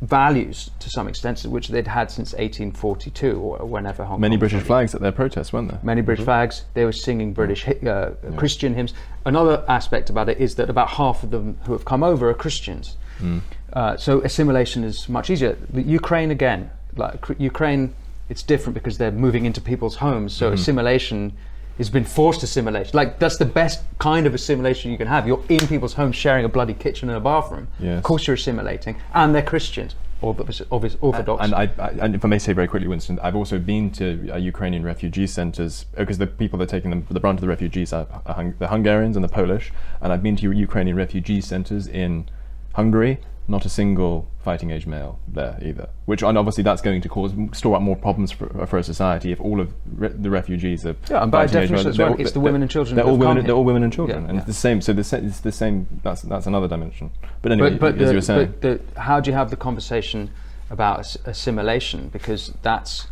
[0.00, 4.62] values to some extent, which they'd had since 1842 or whenever Hong Many Kong British
[4.62, 5.80] flags at their protests, weren't there?
[5.82, 6.26] Many British mm-hmm.
[6.26, 6.64] flags.
[6.74, 8.12] They were singing British uh, yeah.
[8.36, 8.94] Christian hymns.
[9.26, 12.34] Another aspect about it is that about half of them who have come over are
[12.34, 12.96] Christians.
[13.18, 13.42] Mm.
[13.72, 15.56] Uh, so assimilation is much easier.
[15.70, 17.94] The Ukraine again, like Ukraine
[18.30, 20.32] it's different because they're moving into people's homes.
[20.32, 20.54] So mm-hmm.
[20.54, 21.36] assimilation
[21.76, 22.92] has been forced assimilation.
[22.94, 25.26] Like that's the best kind of assimilation you can have.
[25.26, 27.68] You're in people's homes sharing a bloody kitchen and a bathroom.
[27.78, 27.98] Yes.
[27.98, 29.94] Of course you're assimilating, and they're Christians.
[30.22, 31.42] Or the obvious orthodox.
[31.42, 33.90] And, and, I, I, and if I may say very quickly, Winston, I've also been
[33.92, 37.40] to uh, Ukrainian refugee centres because the people that are taking the, the brunt of
[37.40, 39.72] the refugees are, are hung, the Hungarians and the Polish.
[40.02, 42.28] And I've been to Ukrainian refugee centres in
[42.74, 43.18] Hungary
[43.50, 45.88] not a single fighting age male there either.
[46.06, 49.32] Which and obviously that's going to cause store up more problems for, for a society
[49.32, 52.62] if all of re- the refugees are yeah, and by definition, well, it's the women
[52.62, 52.96] and children.
[52.96, 53.44] They're all women.
[53.44, 54.40] They're all women and children, yeah, and yeah.
[54.40, 54.80] it's the same.
[54.80, 55.86] So the, it's the same.
[56.02, 57.10] That's that's another dimension.
[57.42, 58.60] But anyway, but, but as the, you were saying, but
[58.94, 60.30] the, how do you have the conversation
[60.70, 62.08] about assimilation?
[62.08, 63.08] Because that's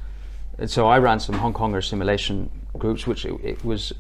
[0.66, 3.92] so I ran some Hong Kong assimilation groups, which it, it was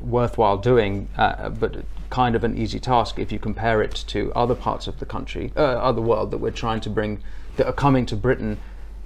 [0.00, 4.54] worthwhile doing, uh, but kind of an easy task if you compare it to other
[4.54, 7.20] parts of the country, uh, other world that we're trying to bring,
[7.56, 8.56] that are coming to Britain.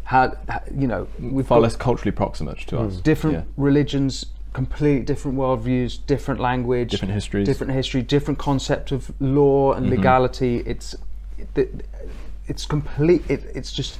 [0.04, 0.36] How,
[0.76, 2.96] you know, we've far less culturally proximate to us.
[2.96, 3.44] Different yeah.
[3.56, 9.86] religions, complete different worldviews, different language, different histories, different history, different concept of law and
[9.86, 9.96] mm-hmm.
[9.96, 10.58] legality.
[10.66, 10.94] It's
[11.54, 11.86] it,
[12.46, 13.22] it's complete.
[13.30, 13.98] It, it's just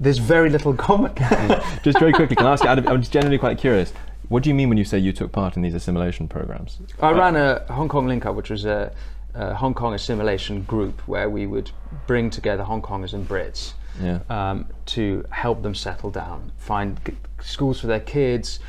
[0.00, 1.14] there's very little common.
[1.84, 2.70] just very quickly, can I ask you?
[2.70, 3.92] I'm just generally quite curious.
[4.28, 6.78] What do you mean when you say you took part in these assimilation programs?
[7.00, 8.92] I ran a Hong Kong Link Up, which was a,
[9.34, 11.70] a Hong Kong assimilation group where we would
[12.06, 14.20] bring together Hong Kongers and Brits yeah.
[14.28, 18.60] um, to help them settle down, find schools for their kids,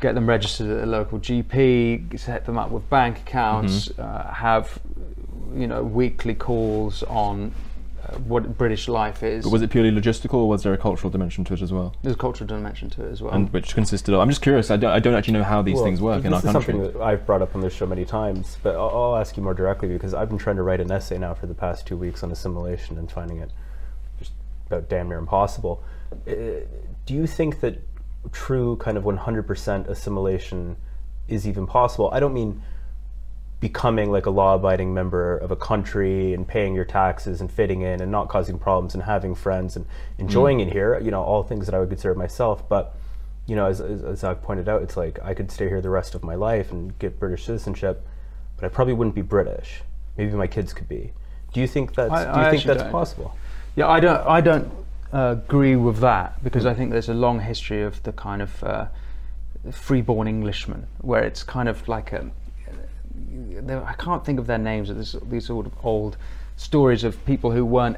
[0.00, 4.02] get them registered at a local GP, set them up with bank accounts, mm-hmm.
[4.02, 4.78] uh, have
[5.54, 7.54] you know weekly calls on
[8.26, 9.44] what British life is.
[9.44, 11.94] But was it purely logistical, or was there a cultural dimension to it as well?
[12.02, 13.32] There's a cultural dimension to it as well.
[13.32, 14.20] And which consisted of.
[14.20, 14.70] I'm just curious.
[14.70, 14.90] I don't.
[14.92, 16.74] I don't actually know how these Well, things work in this our is country.
[16.74, 19.42] something that I've brought up on this show many times, but I'll, I'll ask you
[19.42, 21.96] more directly because I've been trying to write an essay now for the past two
[21.96, 23.50] weeks on assimilation and finding it
[24.18, 24.32] just
[24.66, 25.82] about damn near impossible.
[26.26, 26.32] Uh,
[27.06, 27.80] do you think that
[28.32, 30.76] true kind of 100% assimilation
[31.28, 32.10] is even possible?
[32.12, 32.62] I don't mean
[33.68, 38.02] becoming like a law-abiding member of a country and paying your taxes and fitting in
[38.02, 39.86] and not causing problems and having friends and
[40.18, 42.94] enjoying it here you know all things that i would consider myself but
[43.46, 45.88] you know as, as, as i pointed out it's like i could stay here the
[46.00, 48.06] rest of my life and get british citizenship
[48.56, 49.80] but i probably wouldn't be british
[50.18, 51.10] maybe my kids could be
[51.54, 52.92] do you think that's I- do I you think that's don't.
[52.92, 53.30] possible
[53.76, 54.22] Yeah, I don't.
[54.38, 54.68] I don't
[55.12, 58.62] uh, agree with that because I think there's a long history of the kind of
[58.62, 58.86] uh,
[59.72, 62.30] freeborn Englishman, where it's kind of like a.
[63.68, 64.88] I can't think of their names.
[64.88, 66.16] There's these sort of old
[66.56, 67.96] stories of people who weren't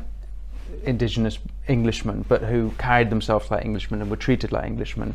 [0.85, 5.15] indigenous Englishmen, but who carried themselves like Englishmen and were treated like Englishmen.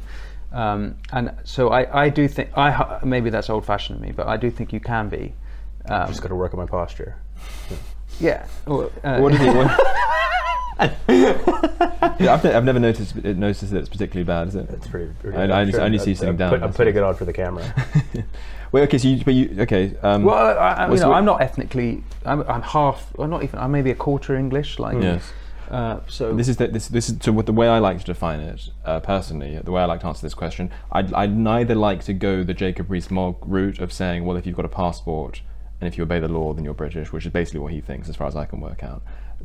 [0.52, 4.38] Um, and so I, I do think I maybe that's old-fashioned of me, but I
[4.38, 5.34] do think you can be.
[5.86, 7.16] Um, I've just got to work on my posture
[8.20, 8.46] yeah.
[8.66, 9.48] Or, uh, What did he?
[9.48, 9.80] What,
[11.08, 14.70] yeah, I've, ne- I've never noticed it, noticed that it's particularly bad, is it?
[14.70, 16.74] it's pretty, pretty I- I only- I only see you sitting I'm down, put- i'm
[16.74, 17.64] putting it on for the camera
[18.72, 19.94] Wait, okay, so you, but you, okay.
[20.02, 21.18] Um, Well, I, I, you know, what?
[21.18, 22.06] I'm not ethnically.
[22.26, 23.12] I'm, I'm half.
[23.20, 23.60] I'm not even.
[23.60, 24.80] I'm maybe a quarter English.
[24.80, 25.30] Like, Yes.
[25.70, 28.06] Uh, so This is the, this this is so what the way I like to
[28.06, 29.60] define it uh, personally.
[29.62, 32.54] The way I like to answer this question, I'd, I'd neither like to go the
[32.54, 35.42] Jacob Rees-Mogg route of saying, well, if you've got a passport
[35.82, 38.08] and if you obey the law, then you're British, which is basically what he thinks,
[38.10, 39.02] as far as I can work out.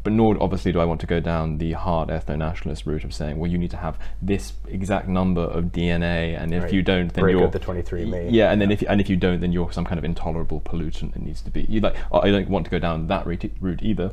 [0.06, 3.40] But nor obviously do I want to go down the hard ethno-nationalist route of saying,
[3.40, 6.72] well, you need to have this exact number of DNA, and if Right.
[6.72, 8.28] you don't, then Break you're the 23andMe.
[8.30, 11.14] Yeah, and then if and if you don't, then you're some kind of intolerable pollutant
[11.14, 11.62] that needs to be.
[11.62, 14.12] You like, I don't want to go down that route, route either.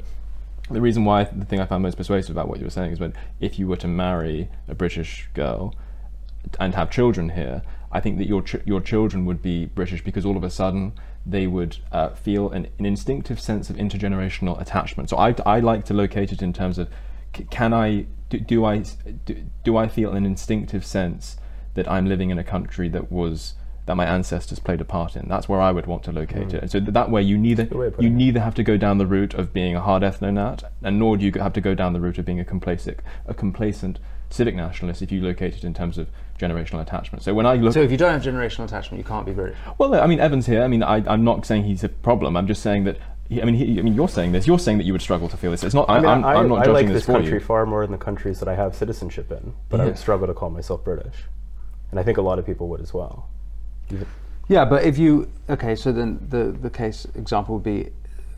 [0.72, 3.00] The reason why the thing I found most persuasive about what you were saying is
[3.00, 5.76] when if you were to marry a British girl
[6.60, 10.26] and have children here, I think that your ch- your children would be British because
[10.26, 10.94] all of a sudden
[11.26, 15.10] they would uh, feel an, an instinctive sense of intergenerational attachment.
[15.10, 16.90] So I, I like to locate it in terms of
[17.50, 18.84] can I do, do I
[19.26, 21.38] do, do I feel an instinctive sense
[21.74, 23.56] that I'm living in a country that was
[23.86, 25.28] that my ancestors played a part in.
[25.28, 26.62] That's where I would want to locate it.
[26.62, 28.14] And so th- that way, you neither way you it.
[28.14, 31.26] neither have to go down the route of being a hard ethnonat, and nor do
[31.26, 35.02] you have to go down the route of being a complacent a complacent civic nationalist
[35.02, 36.08] if you locate it in terms of
[36.40, 37.24] generational attachment.
[37.24, 39.58] So when I look so if you don't have generational attachment, you can't be British.
[39.78, 40.64] well, I mean, Evans here.
[40.64, 42.36] I mean, I, I'm not saying he's a problem.
[42.36, 42.98] I'm just saying that.
[43.30, 44.46] He, I mean, he, I mean, you're saying this.
[44.48, 45.64] You're saying that you would struggle to feel this.
[45.64, 45.90] It's not.
[45.90, 47.40] I, I mean, I'm, I, I'm not I judging like this this for country you.
[47.40, 50.34] far more than the countries that I have citizenship in, but I would struggle to
[50.34, 51.16] call myself British,
[51.92, 53.30] and I think a lot of people would as well.
[53.92, 54.08] Even-
[54.50, 57.92] Yeah, but if you okay, so then the the case example would be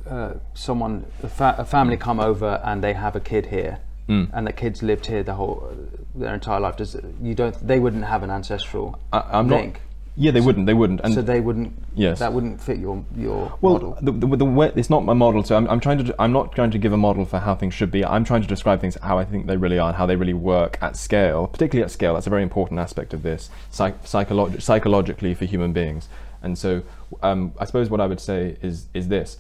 [0.07, 4.29] uh, someone a, fa- a family come over and they have a kid here, Mm.
[4.33, 5.67] and the kids lived here the whole
[6.13, 6.77] their entire life.
[6.77, 9.61] Does you don't they wouldn't have an ancestral I, I'm not.
[9.61, 9.81] link,
[10.15, 10.65] Yeah, they wouldn't.
[10.67, 11.01] They wouldn't.
[11.03, 11.73] And so they wouldn't.
[11.95, 12.19] Yes.
[12.19, 13.97] that wouldn't fit your your Well, model.
[14.01, 16.15] the, the, the way, it's not my model, so I'm, I'm trying to.
[16.19, 18.05] I'm not trying to give a model for how things should be.
[18.05, 20.33] I'm trying to describe things how I think they really are and how they really
[20.53, 22.13] work at scale, particularly at scale.
[22.13, 26.07] That's a very important aspect of this, psych, psycholo- psychologically for human beings.
[26.43, 26.83] And so,
[27.23, 29.37] um, I suppose what I would say is is this,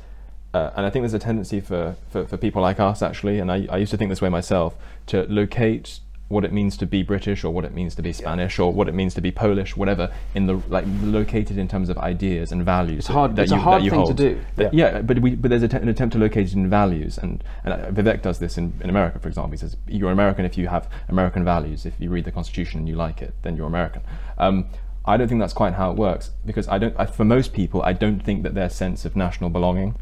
[0.55, 3.51] uh, and I think there's a tendency for, for, for people like us actually, and
[3.51, 4.73] I, I used to think this way myself,
[5.07, 8.57] to locate what it means to be British or what it means to be Spanish
[8.57, 11.97] or what it means to be Polish, whatever, in the like located in terms of
[11.97, 12.99] ideas and values.
[12.99, 14.39] It's hard- that it's a hard you thing to do.
[14.55, 15.01] That- yeah.
[15.01, 18.21] but we, but there's an attempt to locate it in values, and and uh, Vivek
[18.21, 19.51] does this in, in America, for example.
[19.51, 21.85] He says you're American if you have American values.
[21.85, 24.03] If you read the Constitution and you like it, then you're American.
[24.37, 24.67] Um,
[25.03, 26.95] I don't think that's quite how it works because I don't.
[26.97, 29.95] I, for most people, I don't think that their sense of national belonging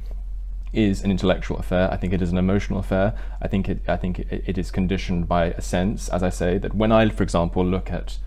[0.73, 1.91] is an intellectual affair.
[1.91, 3.13] I think it is an emotional affair.
[3.41, 3.79] I think it.
[3.88, 7.07] I think it, it is conditioned by a sense, as I say, that when I,
[7.09, 8.17] for example, look at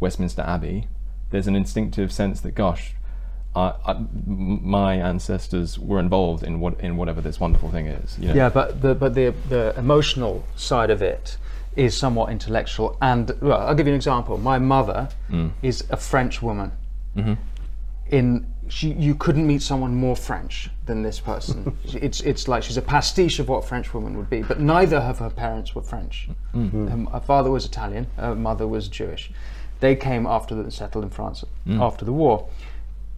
[0.00, 0.88] Westminster Abbey,
[1.30, 2.94] there's an instinctive sense that, gosh,
[3.54, 8.18] I, I, my ancestors were involved in what in whatever this wonderful thing is.
[8.18, 8.34] You know?
[8.34, 11.36] Yeah, but the but the the emotional side of it
[11.76, 12.96] is somewhat intellectual.
[13.00, 14.36] And well, I'll give you an example.
[14.38, 15.52] My mother Mm.
[15.62, 16.72] is a French woman.
[17.16, 17.34] Mm-hmm.
[18.10, 21.76] In she, you couldn't meet someone more French than this person.
[21.94, 24.42] It's it's like she's a pastiche of what a French woman would be.
[24.42, 26.28] But neither of her parents were French.
[26.54, 26.86] Mm-hmm.
[27.06, 28.06] Her, her father was Italian.
[28.16, 29.30] Her mother was Jewish.
[29.80, 31.80] They came after the settled in France Mm.
[31.80, 32.48] after the war.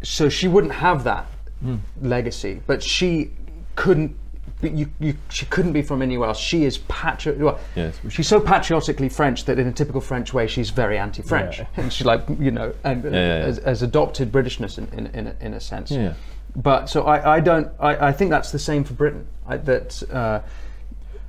[0.02, 1.26] So she wouldn't have that
[1.64, 1.78] Mm.
[2.02, 3.30] legacy, but she
[3.76, 4.16] couldn't.
[4.60, 6.38] Be, you, you, she couldn't be from anywhere else.
[6.38, 7.98] She is patri- well, Yes.
[8.10, 11.66] She's so patriotically French that in a typical French way, she's very anti-French, Yeah.
[11.76, 13.46] and she's like you know, and yeah, yeah.
[13.50, 15.90] As, as adopted Britishness in in, in, a, in a sense.
[15.90, 16.14] Yeah.
[16.56, 17.68] But so I, I don't.
[17.80, 19.26] I, I think that's the same for Britain.
[19.46, 20.40] I, that uh,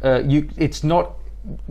[0.04, 1.14] uh, you it's not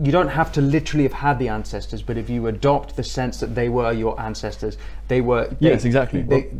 [0.01, 3.39] you don't have to literally have had the ancestors, but if you adopt the sense
[3.39, 6.21] that they were your ancestors, they were they- Yes, exactly.
[6.21, 6.51] They,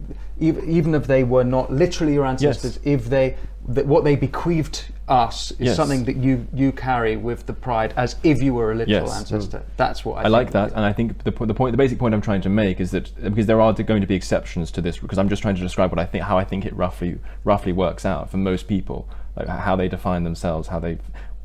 [0.41, 3.37] ev- even if they were not literally your ancestors, if they
[3.69, 5.75] that what they bequeathed us is Yes.
[5.75, 9.17] something that you you carry with the pride as if you were a literal Yes.
[9.19, 9.61] ancestor.
[9.77, 12.15] That's what I, I like that, and I think the, the point, the basic point
[12.15, 14.97] I'm trying to make is that because there are going to be exceptions to this,
[14.97, 17.71] because I'm just trying to describe what I think, how I think it roughly, roughly
[17.71, 20.97] works out for most people, like how they define themselves, how they,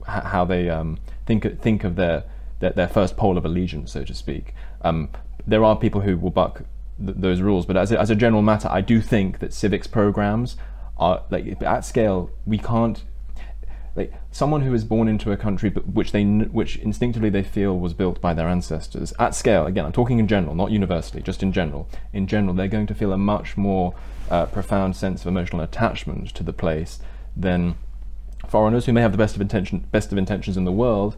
[0.07, 2.25] how they um, think think of their,
[2.61, 4.55] their their first pole of allegiance, so to speak.
[4.83, 5.11] Um,
[5.47, 6.63] there are people who will buck
[7.05, 9.87] th- those rules, but as a, as a general matter, I do think that civics
[9.87, 10.57] programs
[10.97, 12.31] are like at scale.
[12.47, 13.03] We can't
[13.97, 17.93] like someone who is born into a country which they which instinctively they feel was
[17.95, 19.13] built by their ancestors.
[19.19, 21.89] At scale again i'm talking in general not universally just in general.
[22.13, 23.95] In general they're going to feel a much more
[24.31, 27.01] uh, profound sense of emotional attachment to the place
[27.37, 27.75] than
[28.49, 31.17] foreigners who may have the best of intention best of intentions in the world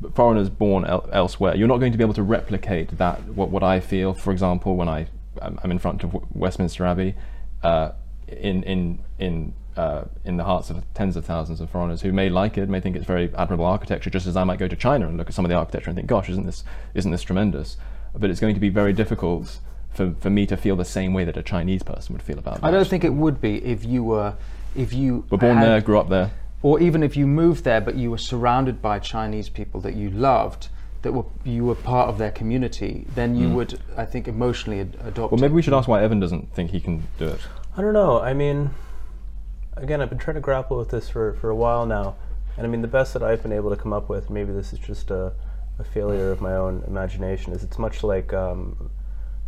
[0.00, 1.54] but foreigners born el- elsewhere.
[1.54, 4.76] You're not going to be able to replicate that what, what i feel for example
[4.76, 5.06] when i
[5.40, 7.14] i'm in front of westminster abbey
[7.62, 7.92] uh,
[8.28, 12.28] in in in uh, in the hearts of tens of thousands of foreigners who may
[12.28, 15.08] like it, may think it's very admirable architecture, just as I might go to China
[15.08, 17.76] and look at some of the architecture and think, "Gosh, isn't this isn't this tremendous?"
[18.14, 19.58] But it's going to be very difficult
[19.90, 22.56] for, for me to feel the same way that a Chinese person would feel about
[22.60, 22.64] that.
[22.64, 24.34] I don't think it would be if you were
[24.76, 26.30] if you We're born had- there, grew up there.
[26.62, 30.10] or even if you moved there but you were surrounded by Chinese people that you
[30.10, 30.68] loved,
[31.02, 34.96] that were you were part of their community, then you would, I think, emotionally ad-
[35.04, 35.32] adopt.
[35.32, 35.56] Well, maybe it.
[35.56, 37.40] we should ask why Evan doesn't think he can do it.
[37.76, 38.20] I don't know.
[38.20, 38.70] I mean,
[39.76, 42.16] again, I've been trying to grapple with this for, for a while now.
[42.56, 44.72] And I mean, the best that I've been able to come up with, maybe this
[44.72, 45.32] is just a,
[45.78, 48.90] a failure of my own imagination, is it's much like um,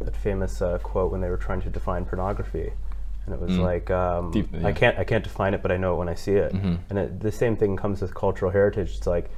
[0.01, 2.73] that famous uh, quote when they were trying to define pornography.
[3.27, 5.95] And it was like, um, Deep- I can't, I can't define it, but I know
[5.95, 6.53] it when I see it.
[6.91, 8.97] And it, the same thing comes with cultural heritage.
[8.97, 9.31] It's like,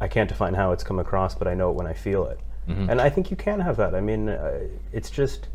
[0.00, 2.38] I can't define how it's come across, but I know it when I feel it.
[2.90, 3.94] And I think you can have that.
[3.96, 4.60] I mean, uh,
[4.92, 5.48] it's just,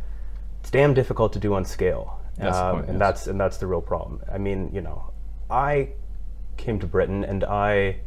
[0.60, 2.20] it's damn difficult to do on scale.
[2.38, 3.00] That's Um, point, and yes.
[3.00, 4.22] that's and that's the real problem.
[4.32, 5.12] I mean, you know,
[5.50, 5.90] I
[6.58, 7.98] came to Britain and I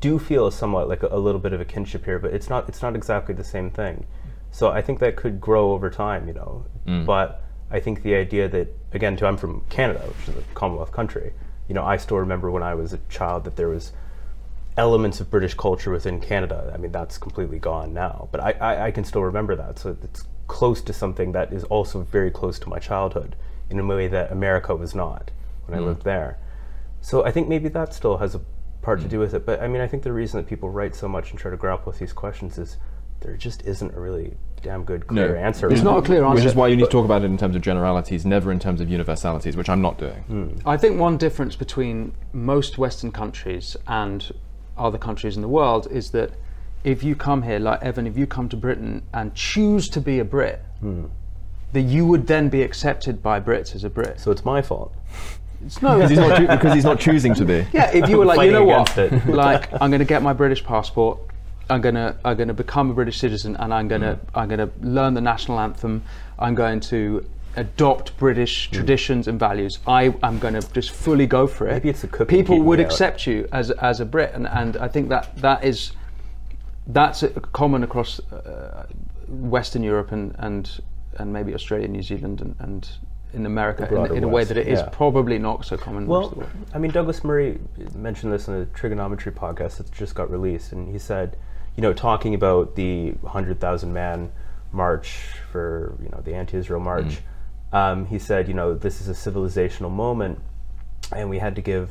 [0.00, 2.68] do feel somewhat like a, a little bit of a kinship here, but it's not
[2.68, 4.06] it's not exactly the same thing.
[4.50, 6.64] So I think that could grow over time, you know.
[6.86, 7.06] Mm.
[7.06, 10.92] But I think the idea that again, too, I'm from Canada, which is a Commonwealth
[10.92, 11.32] country.
[11.68, 13.92] You know, I still remember when I was a child that there was
[14.76, 16.70] elements of British culture within Canada.
[16.72, 19.78] I mean, that's completely gone now, but I, I, I can still remember that.
[19.78, 23.34] So it's close to something that is also very close to my childhood
[23.70, 25.30] in a way that America was not
[25.66, 25.88] when I hmm.
[25.88, 26.38] lived there.
[27.00, 28.40] So I think maybe that still has a
[28.82, 29.10] part to hmm.
[29.10, 29.44] do with it.
[29.44, 31.56] But I mean, I think the reason that people write so much and try to
[31.56, 32.76] grapple with these questions is
[33.20, 35.68] there just isn't a really damn good clear answer.
[35.68, 36.34] There's on not a clear answer.
[36.36, 38.58] Which is why you need to talk about it in terms of generalities, never in
[38.58, 40.22] terms of universalities, which I'm not doing.
[40.22, 40.68] Hmm.
[40.68, 44.30] I think one difference between most Western countries and
[44.76, 46.32] other countries in the world is that
[46.84, 50.18] if you come here, like Evan, if you come to Britain and choose to be
[50.18, 50.62] a Brit,
[51.76, 54.18] that you would then be accepted by Brits as a Brit.
[54.18, 54.94] So it's my fault.
[55.62, 57.66] It's no, Because he's not, choo- because he's not choosing to be.
[57.74, 59.26] yeah, if you were like, you know what, it.
[59.44, 61.18] like I'm going to get my British passport,
[61.68, 64.48] I'm going to I'm going to become a British citizen, and I'm going to I'm
[64.48, 66.02] going to learn the national anthem,
[66.38, 69.78] I'm going to adopt British traditions and values.
[69.86, 71.72] I am going to just fully go for it.
[71.72, 72.90] Maybe it's the cooking People would me out.
[72.90, 75.92] accept you as as a Brit, and and I think that that is
[76.86, 78.86] that's uh, common across uh,
[79.28, 80.80] Western Europe and and
[81.18, 82.88] and maybe Australia, New Zealand, and, and
[83.32, 84.88] in America in, in a way that it is yeah.
[84.90, 86.04] probably not so common.
[86.04, 86.46] the Well, the.
[86.74, 87.58] I mean, Douglas Murray
[87.94, 91.36] mentioned this in a Triggernometry podcast that just got released, and he said,
[91.76, 94.32] you know, talking about the 100,000 man
[94.72, 95.18] march
[95.52, 97.18] for, you know, the anti Israel march,
[97.72, 100.40] um, he said, you know, this is a civilizational moment,
[101.12, 101.90] and we had to give.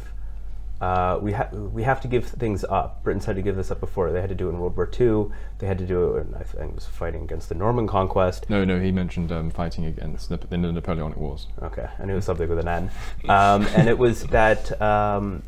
[0.82, 3.02] Uh, we, ha- we have to give things up.
[3.04, 4.12] Britain's had to give this up before.
[4.12, 5.34] They had to do it in World War II.
[5.60, 8.50] They had to do it, in, I think it was fighting against the Norman conquest.
[8.50, 11.48] No, no, he mentioned um, fighting against the, the Napoleonic Wars.
[11.62, 12.92] Okay, I knew it was something with an N.
[13.30, 15.44] Um, and it was that um,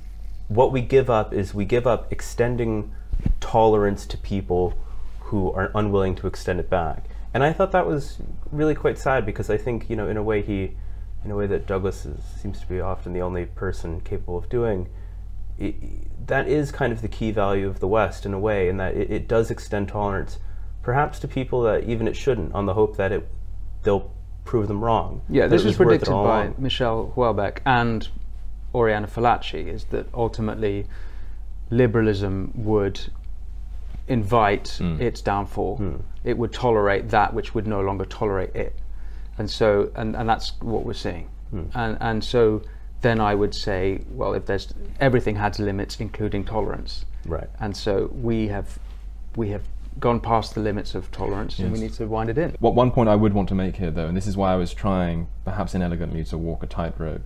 [0.47, 2.93] what we give up is we give up extending
[3.39, 4.73] tolerance to people
[5.19, 7.03] who are unwilling to extend it back.
[7.33, 8.17] And I thought that was
[8.51, 10.71] really quite sad because I think, you know, in a way he,
[11.25, 14.47] in a way that Douglas is, seems to be often the only person capable of
[14.47, 14.87] doing,
[15.61, 15.73] i
[16.27, 18.95] that is kind of the key value of the West in a way, in that
[18.95, 20.39] it, it does extend tolerance,
[20.83, 23.27] perhaps to people that even it shouldn't, on the hope that it
[23.83, 24.12] they'll
[24.43, 25.21] prove them wrong.
[25.29, 26.55] Yeah, this it was predicted by along.
[26.58, 28.08] Michel Houellebecq and
[28.75, 30.85] Oriana Fallaci, is that ultimately
[31.69, 32.99] liberalism would
[34.08, 35.01] invite hmm.
[35.01, 35.77] its downfall.
[35.77, 35.95] Hmm.
[36.23, 38.75] It would tolerate that which would no longer tolerate it.
[39.37, 41.29] And so, and, and that's what we're seeing.
[41.51, 41.65] Hmm.
[41.73, 42.62] And, and so
[43.02, 47.50] then I would say, well, if there's everything has limits, including tolerance, Right.
[47.60, 48.79] and so we have
[49.35, 49.63] we have
[50.00, 52.56] gone past the limits of tolerance, and we need to wind it in.
[52.60, 54.56] What one point I would want to make here, though, and this is why I
[54.56, 57.23] was trying, perhaps inelegantly, to walk a tightrope,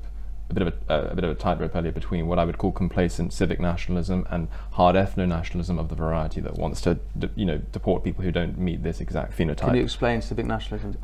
[0.49, 2.57] a bit of a, uh, a bit of a tightrope earlier between what I would
[2.57, 6.99] call complacent civic nationalism and hard ethno-nationalism of the variety that wants to,
[7.35, 9.57] you know, deport people who don't meet this exact phenotype.
[9.67, 10.97] Can you explain civic nationalism?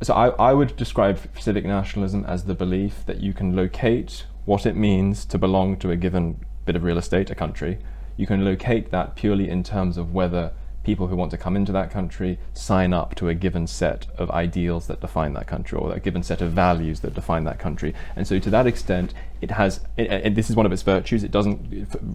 [0.00, 4.64] So I, I would describe civic nationalism as the belief that you can locate what
[4.64, 7.78] it means to belong to a given bit of real estate, a country.
[8.16, 10.52] You can locate that purely in terms of whether
[10.84, 14.30] people who want to come into that country sign up to a given set of
[14.30, 17.92] ideals that define that country or a given set of values that define that country.
[18.16, 21.30] And so to that extent, it has, and this is one of its virtues, it
[21.30, 21.70] doesn't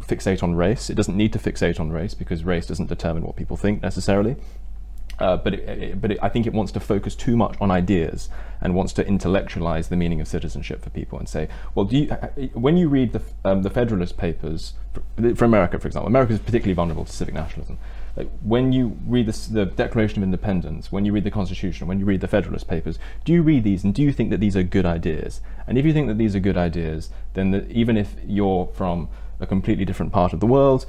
[0.08, 0.90] fixate on race.
[0.90, 4.38] It doesn't need to fixate on race because race doesn't determine what people think necessarily.
[5.24, 8.28] Uh, but it, but it, I think it wants to focus too much on ideas
[8.60, 12.28] and wants to intellectualize the meaning of citizenship for people and say, well, you, uh,
[12.54, 16.40] when you read the, um, the Federalist Papers for, for America, for example, America is
[16.40, 17.78] particularly vulnerable to civic nationalism.
[18.18, 22.00] Like when you read this, the Declaration of Independence, when you read the Constitution, when
[22.00, 24.58] you read the Federalist Papers, do you read these and do you think that these
[24.58, 25.40] are good ideas?
[25.68, 29.08] And if you think that these are good ideas, then the, even if you're from
[29.40, 30.86] a completely different part of the world,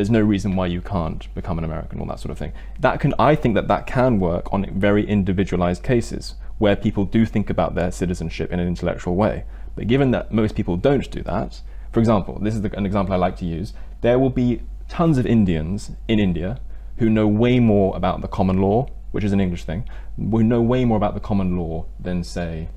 [0.00, 2.54] there's no reason why you can't become an American, all that sort of thing.
[2.78, 7.26] That can, I think that that can work on very individualized cases where people do
[7.26, 9.44] think about their citizenship in an intellectual way.
[9.76, 11.60] But given that most people don't do that,
[11.92, 15.18] for example, this is the, an example I like to use, there will be tons
[15.18, 16.62] of Indians in India
[16.96, 19.84] who know way more about the common law, which is an English thing,
[20.16, 22.70] who know way more about the common law than, say,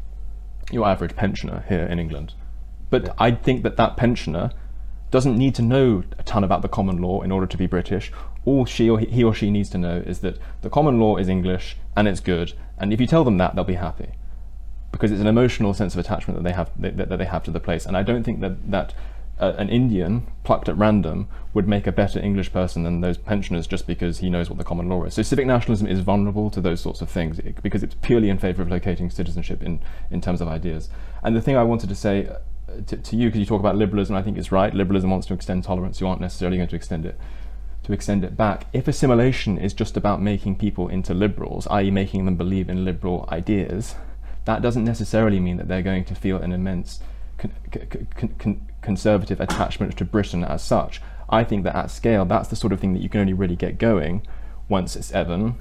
[0.74, 2.34] your average pensioner here in England.
[2.90, 4.52] But I think that that pensioner
[5.14, 8.12] doesn't need to know a ton about the common law in order to be British.
[8.46, 11.30] All she or he, or she needs to know is that the common law is
[11.30, 12.54] English and it's good.
[12.80, 14.14] And if you tell them that, they'll be happy
[14.92, 17.52] because it's an emotional sense of attachment that they have that, that they have to
[17.52, 17.86] the place.
[17.86, 18.96] And I don't think that that
[19.40, 23.68] uh, an Indian plucked at random would make a better English person than those pensioners
[23.68, 25.14] just because he knows what the common law is.
[25.14, 28.64] So civic nationalism is vulnerable to those sorts of things because it's purely in favour
[28.64, 30.90] of locating citizenship in, in terms of ideas.
[31.22, 32.36] And the thing I wanted to say
[32.82, 34.74] to, to you, because you talk about liberalism, I think it's right.
[34.74, 36.02] Liberalism wants to extend tolerance.
[36.02, 37.18] You aren't necessarily going to extend it
[37.84, 38.68] to extend it back.
[38.74, 43.28] If assimilation is just about making people into liberals, i.e., making them believe in liberal
[43.30, 43.96] ideas,
[44.46, 47.02] that doesn't necessarily mean that they're going to feel an immense
[47.38, 51.02] con- con- con- conservative attachment to Britain as such.
[51.30, 53.56] I think that at scale, that's the sort of thing that you can only really
[53.56, 54.26] get going
[54.70, 55.56] once it's Evan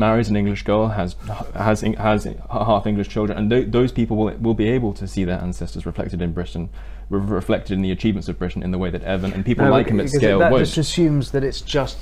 [0.00, 1.14] marries an English girl, has
[1.54, 5.24] has has half English children, and th- those people will will be able to see
[5.24, 6.68] their ancestors reflected in Britain,
[7.10, 9.70] re- reflected in the achievements of Britain in the way that Evan and people No,
[9.70, 10.64] like him at scale that won't.
[10.64, 11.96] just assumes that it's just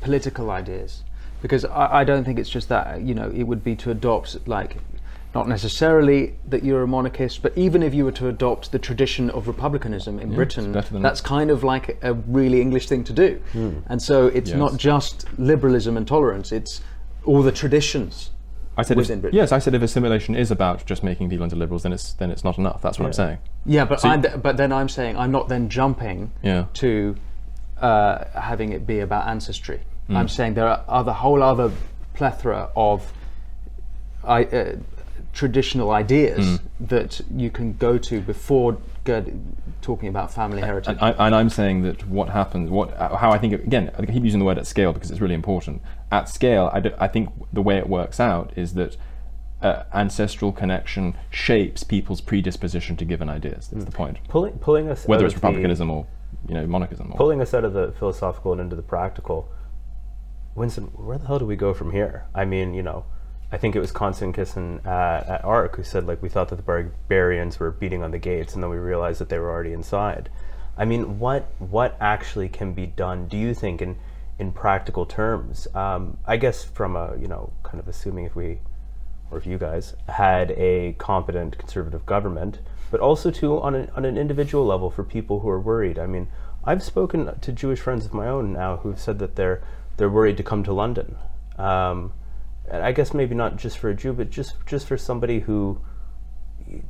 [0.00, 1.02] political ideas,
[1.42, 3.02] because I, I don't think it's just that.
[3.02, 4.76] You know, it would be to adopt like.
[5.32, 9.30] Not necessarily that you're a monarchist, but even if you were to adopt the tradition
[9.30, 10.72] of republicanism in it's Britain,
[11.06, 13.40] that's kind of like a really English thing to do.
[13.52, 13.78] Hmm.
[13.86, 14.58] And so it's Yes.
[14.58, 16.80] not just liberalism and tolerance; it's
[17.24, 18.30] all the traditions.
[18.76, 19.36] I said, within if, Britain.
[19.36, 22.30] yes, I said if assimilation is about just making people into liberals, then it's then
[22.30, 22.80] it's not enough.
[22.80, 23.38] That's what I'm saying.
[23.66, 26.64] Yeah, but So- I'm th- but then I'm saying I'm not then jumping Yeah.
[26.74, 27.16] to
[27.80, 29.80] uh, having it be about ancestry.
[30.08, 30.16] Mm.
[30.16, 31.70] I'm saying there are other whole other
[32.14, 33.12] plethora of
[34.24, 34.76] I, uh,
[35.32, 36.60] traditional ideas Mm.
[36.88, 38.76] that you can go to before
[39.80, 40.88] talking about family heritage.
[40.88, 44.06] And, I, and I'm saying that what happens, what how I think it, again, I
[44.06, 45.82] keep using the word at scale because it's really important.
[46.10, 48.96] At scale, I, do, I think the way it works out is that
[49.62, 53.68] uh, ancestral connection shapes people's predisposition to given ideas.
[53.68, 54.18] That's the point.
[54.28, 56.06] Pulling, pulling us Whether it's of the- republicanism or
[56.48, 57.12] you know monarchism.
[57.12, 59.48] Or, pulling us out of the philosophical and into the practical.
[60.54, 62.26] Winston, where the hell do we go from here?
[62.34, 63.04] I mean, you know,
[63.52, 66.56] I think it was Konstantin Kisin at, at ARC who said like we thought that
[66.56, 69.72] the barbarians were beating on the gates, and then we realized that they were already
[69.72, 70.30] inside.
[70.76, 73.26] I mean, what what actually can be done?
[73.26, 73.96] Do you think in
[74.38, 75.66] in practical terms?
[75.74, 78.60] Um, I guess from a you know kind of assuming if we
[79.30, 84.04] or if you guys had a competent conservative government, but also too on an, on
[84.04, 85.98] an individual level for people who are worried.
[85.98, 86.28] I mean,
[86.64, 89.62] I've spoken to Jewish friends of my own now who've said that they're
[89.96, 91.16] they're worried to come to London.
[91.58, 92.19] Um, and
[92.70, 95.80] I guess maybe not just for a Jew, but just just for somebody who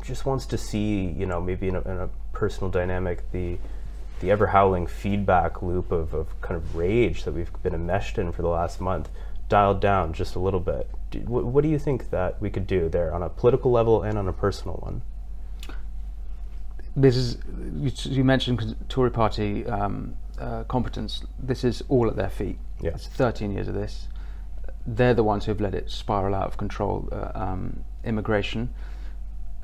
[0.04, 3.58] just wants to see, you know, maybe in a, in a personal dynamic, the
[4.20, 8.32] the ever howling feedback loop of, of kind of rage that we've been enmeshed in
[8.32, 9.08] for the last month
[9.48, 10.88] dialed down just a little bit.
[11.10, 14.02] Do, what, what do you think that we could do there on a political level
[14.02, 15.02] and on a personal one?
[16.96, 17.38] this is
[17.76, 21.24] you, you mentioned Tory party um, uh, competence.
[21.38, 22.58] This is all at their feet.
[22.80, 22.90] Yeah.
[22.90, 24.08] It's 13 years of this.
[24.86, 27.08] They're the ones who've let it spiral out of control.
[27.12, 28.70] Uh, um, immigration.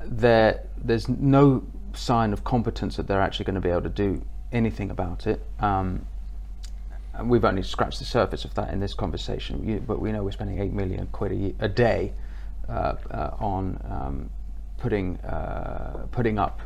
[0.03, 1.63] There, there's no
[1.93, 5.41] sign of competence that they're actually going to be able to do anything about it.
[5.59, 6.05] Um,
[7.23, 10.31] we've only scratched the surface of that in this conversation, you- but we know we're
[10.31, 12.13] spending eight million quid a, a day
[12.69, 14.29] uh, uh, on um,
[14.77, 16.61] putting uh, putting up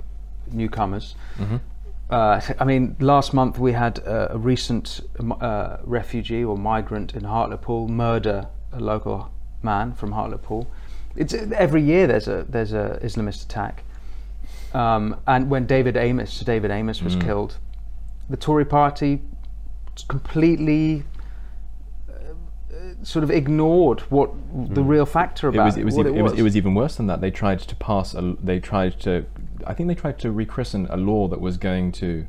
[0.52, 1.16] newcomers.
[2.12, 5.00] Uh, I mean, last month we had a, a recent
[5.40, 9.32] uh, refugee or migrant in Hartlepool murder a local
[9.64, 10.70] man from Hartlepool.
[11.16, 13.84] It's every year there's a there's a Islamist attack,
[14.74, 17.58] um, and when David Amess, David Amess, was killed,
[18.30, 19.22] the Tory Party
[20.08, 21.04] completely
[22.10, 22.14] uh,
[23.04, 24.32] sort of ignored what
[24.74, 26.74] the real factor It about was, it, was, what even, it, was, it was even
[26.76, 27.20] worse than that.
[27.20, 29.26] They tried to pass a, they tried to,
[29.68, 32.26] I think they tried to rechristen a law that was going to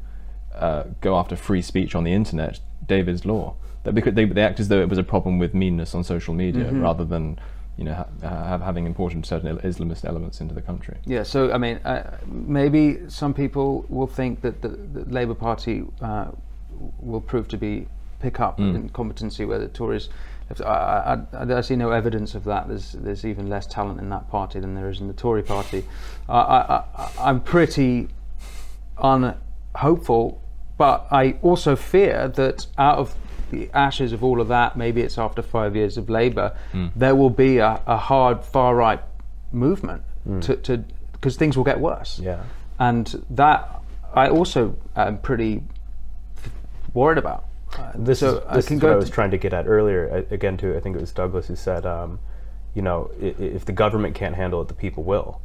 [0.54, 3.54] uh, go after free speech on the internet, David's law.
[3.84, 6.34] That because they, they act as though it was a problem with meanness on social
[6.34, 6.80] media Mm-hmm.
[6.80, 7.38] rather than,
[7.76, 10.96] you know, ha- ha- having imported certain Islamist elements into the country.
[11.04, 15.84] Yeah, so I mean, uh, maybe some people will think that the, the Labour Party
[16.00, 16.26] uh,
[17.00, 17.86] will prove to be
[18.20, 20.08] pick up in competency where the Tories.
[20.60, 22.68] I, I, I see no evidence of that.
[22.68, 25.84] There's there's even less talent in that party than there is in the Tory party.
[26.28, 28.08] I, I, I, I'm pretty
[28.98, 30.42] unhopeful,
[30.76, 33.14] but I also fear that out of
[33.50, 36.88] the ashes of all of that, maybe it's after five years of Labour, hmm.
[36.96, 39.00] there will be a, a hard far right
[39.52, 40.40] movement hmm.
[40.40, 42.18] to to because things will get worse.
[42.18, 42.42] Yeah.
[42.78, 43.80] and that
[44.14, 45.62] I also am pretty
[46.92, 47.44] worried about.
[47.78, 49.52] Uh, This so is, I this can is go what I was trying to get
[49.52, 50.26] at earlier.
[50.30, 52.18] I, again, to I think it was Douglas who said, um,
[52.74, 55.40] you know, i- i- if the government can't handle it, the people will.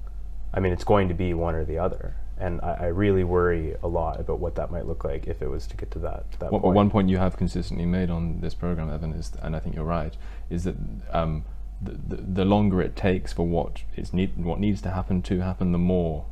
[0.54, 3.76] I mean, it's going to be one or the other, and I, I really worry
[3.84, 6.24] a lot about what that might look like if it was to get to that
[6.40, 6.76] that One, point.
[6.76, 9.84] one point you have consistently made on this program, Evan, is, and I think you're
[9.86, 10.16] right,
[10.50, 10.76] is that
[11.12, 11.44] um,
[11.82, 15.40] the, the, the longer it takes for what is need, what needs to happen to
[15.42, 16.26] happen, the more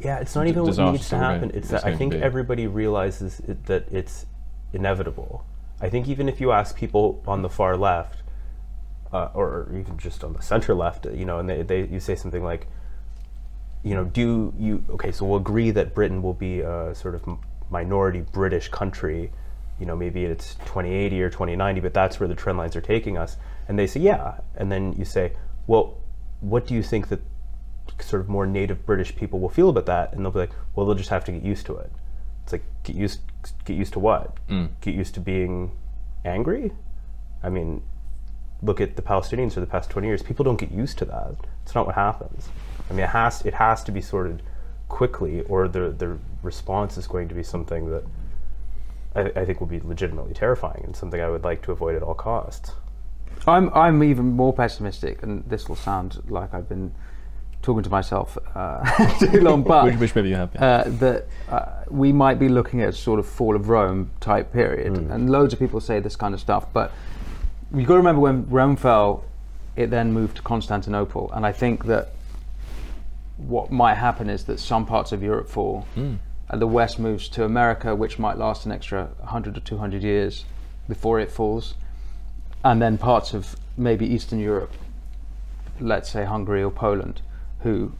[0.00, 1.50] Yeah, it's not even what needs to happen.
[1.50, 4.26] It's it's that I think everybody realizes it, that it's
[4.72, 5.44] inevitable.
[5.80, 8.22] I think even if you ask people on the far left,
[9.12, 12.14] uh, or even just on the center left, you know, and they, they you say
[12.14, 12.66] something like,
[13.82, 15.12] you know, do you okay?
[15.12, 17.22] So we'll agree that Britain will be a sort of
[17.70, 19.30] minority British country.
[19.78, 23.18] You know, maybe it's 2080 or 2090, but that's where the trend lines are taking
[23.18, 23.36] us.
[23.68, 24.38] And they say, yeah.
[24.56, 25.32] And then you say,
[25.66, 25.98] well,
[26.40, 27.20] what do you think that
[28.00, 30.12] sort of more native British people will feel about that?
[30.12, 31.92] And they'll be like, well, they'll just have to get used to it.
[32.44, 33.20] It's like get used
[33.64, 34.36] get used to what?
[34.48, 34.70] Mm.
[34.80, 35.72] Get used to being
[36.24, 36.72] angry.
[37.42, 37.82] I mean,
[38.62, 40.22] look at the Palestinians for the past 20 years.
[40.22, 41.34] People don't get used to that.
[41.62, 42.48] It's not what happens.
[42.88, 44.42] I mean, it has it has to be sorted
[44.88, 48.04] quickly, or the the response is going to be something that
[49.14, 52.02] I, I think will be legitimately terrifying and something I would like to avoid at
[52.02, 52.72] all costs.
[53.46, 56.94] I'm I'm even more pessimistic, and this will sound like I've been
[57.66, 60.50] talking to myself uh, too long, but which, which maybe you have.
[60.54, 60.64] yeah.
[60.64, 64.52] uh, that uh, we might be looking at a sort of fall of Rome type
[64.52, 66.72] period, and loads of people say this kind of stuff.
[66.72, 66.92] But
[67.74, 69.24] you've got to remember when Rome fell,
[69.74, 72.12] it then moved to Constantinople, and I think that
[73.36, 75.86] what might happen is that some parts of Europe fall,
[76.48, 80.44] and the West moves to America, which might last an extra 100 or 200 years
[80.88, 81.74] before it falls,
[82.64, 84.72] and then parts of maybe Eastern Europe,
[85.80, 87.20] let's say Hungary or Poland,
[87.60, 87.92] who,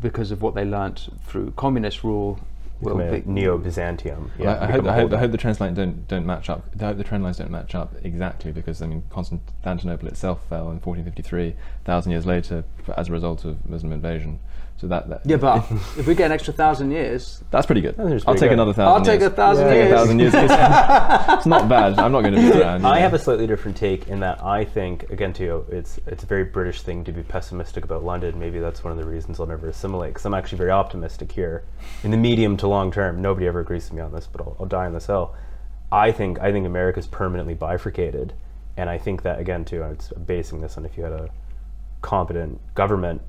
[0.00, 2.40] because of what they learnt through communist rule,
[2.80, 4.32] will be, Neo-Byzantium.
[4.38, 6.26] Well, I, I hope, become a I, hope, I hope the trend lines don't don't
[6.26, 6.64] match up.
[6.80, 10.70] I hope the trend lines don't match up exactly because I mean Constantinople itself fell
[10.70, 11.54] in 1453,
[11.84, 12.64] thousand years later
[12.96, 14.40] as a result of Muslim invasion.
[14.78, 15.64] So that, that Yeah, but
[15.96, 17.96] if we get an extra thousand years, that's pretty good.
[17.96, 18.52] That's I'll take good.
[18.52, 18.94] another thousand.
[18.94, 19.32] I'll take years.
[19.32, 19.92] a thousand Take years.
[19.92, 20.34] a thousand years.
[20.34, 20.52] It's,
[21.32, 21.98] it's not bad.
[21.98, 22.84] I'm not going to be around.
[22.84, 23.00] I know.
[23.00, 26.26] have a slightly different take in that I think, again, to you, it's it's a
[26.26, 28.38] very British thing to be pessimistic about London.
[28.38, 31.64] Maybe that's one of the reasons I'll never assimilate, because I'm actually very optimistic here,
[32.04, 33.22] in the medium to long term.
[33.22, 35.34] Nobody ever agrees with me on this, but I'll, I'll die on this hill.
[35.90, 38.34] I think I think America's permanently bifurcated,
[38.76, 39.82] and I think that again too.
[39.82, 39.96] I'm
[40.26, 41.30] basing this on if you had a
[42.02, 43.22] competent government.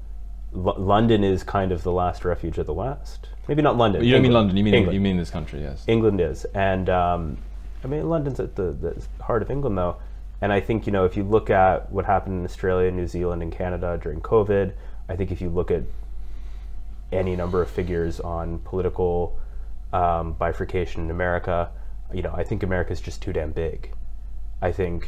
[0.51, 3.27] London is kind of the last refuge of the West.
[3.47, 4.03] Maybe not London.
[4.03, 4.57] You don't mean London.
[4.57, 4.93] You mean England.
[4.95, 5.61] you mean this country?
[5.61, 5.83] Yes.
[5.87, 7.37] England is, and um,
[7.83, 9.97] I mean London's at the, the heart of England though,
[10.41, 13.41] and I think you know if you look at what happened in Australia, New Zealand,
[13.41, 14.73] and Canada during COVID,
[15.07, 15.83] I think if you look at
[17.11, 19.39] any number of figures on political
[19.93, 21.69] um, bifurcation in America,
[22.13, 23.93] you know I think America's just too damn big.
[24.61, 25.07] I think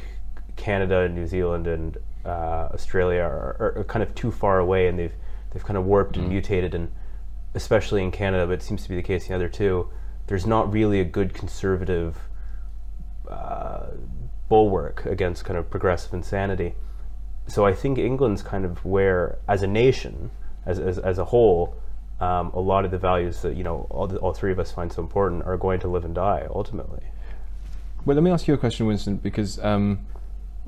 [0.56, 4.98] Canada, New Zealand, and uh, Australia are, are, are kind of too far away, and
[4.98, 5.14] they've
[5.52, 6.91] they've kind of warped and mutated, and
[7.54, 9.89] especially in Canada, but it seems to be the case in the other two.
[10.28, 12.18] There's not really a good conservative
[13.30, 13.88] uh,
[14.47, 16.76] bulwark against kind of progressive insanity.
[17.47, 20.30] So I think England's kind of where, as a nation,
[20.66, 21.76] as, as, as a whole,
[22.20, 24.72] um, a lot of the values that you know all, the, all three of us
[24.72, 27.02] find so important are going to live and die ultimately.
[28.06, 30.06] Well, let me ask you a question, Winston, because um,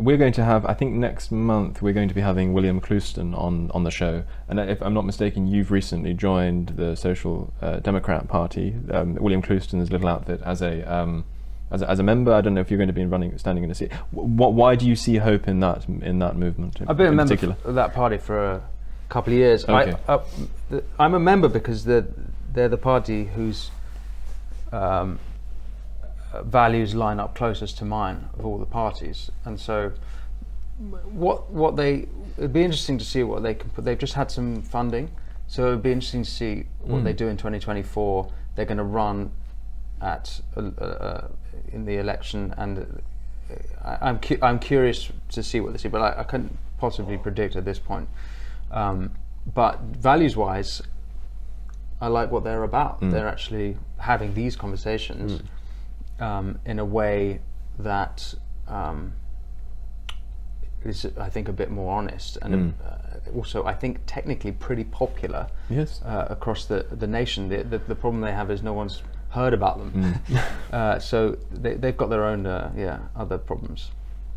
[0.03, 3.33] we're going to have, I think next month, we're going to be having William Clouston
[3.33, 4.23] on, on the show.
[4.47, 9.41] And if I'm not mistaken, you've recently joined the Social uh, Democrat Party, um, William
[9.41, 11.25] Clouston's little outfit, as a, um,
[11.69, 12.33] as a as a member.
[12.33, 13.93] I don't know if you're going to be running, standing in a seat.
[14.11, 16.81] What, why do you see hope in that in that movement?
[16.81, 17.55] In, I've been a member particular?
[17.63, 18.61] of that party for a
[19.09, 19.63] couple of years.
[19.63, 19.95] Okay.
[20.07, 20.23] I, uh,
[20.69, 22.07] th- I'm a member because they're,
[22.51, 23.71] they're the party whose
[24.71, 25.19] um,
[26.43, 29.29] values line up closest to mine of all the parties.
[29.45, 29.91] And so,
[31.11, 32.07] what what they
[32.37, 33.85] it'd be interesting to see what they can put.
[33.85, 35.11] They've just had some funding,
[35.47, 37.03] so it'd be interesting to see what Mm.
[37.03, 38.31] they do in 2024.
[38.55, 39.31] They're going to run
[40.01, 41.27] at uh, uh,
[41.71, 45.89] in the election, and uh, I, I'm cu- I'm curious to see what they see,
[45.89, 48.09] but I, I couldn't possibly predict at this point.
[48.71, 49.11] Um,
[49.53, 50.81] but values-wise,
[51.99, 53.01] I like what they're about.
[53.01, 53.11] Mm.
[53.11, 55.41] They're actually having these conversations
[56.21, 57.41] um, in a way
[57.79, 58.33] that
[58.67, 59.13] um,
[60.85, 62.73] is, I think, a bit more honest and Mm.
[62.85, 66.01] uh, also, I think, technically pretty popular Yes.
[66.03, 67.49] uh, across the, the nation.
[67.49, 69.91] The, the, the problem they have is no one's heard about them.
[70.27, 70.43] Mm.
[70.73, 73.91] uh, so they, they've got their own, uh, yeah, other problems.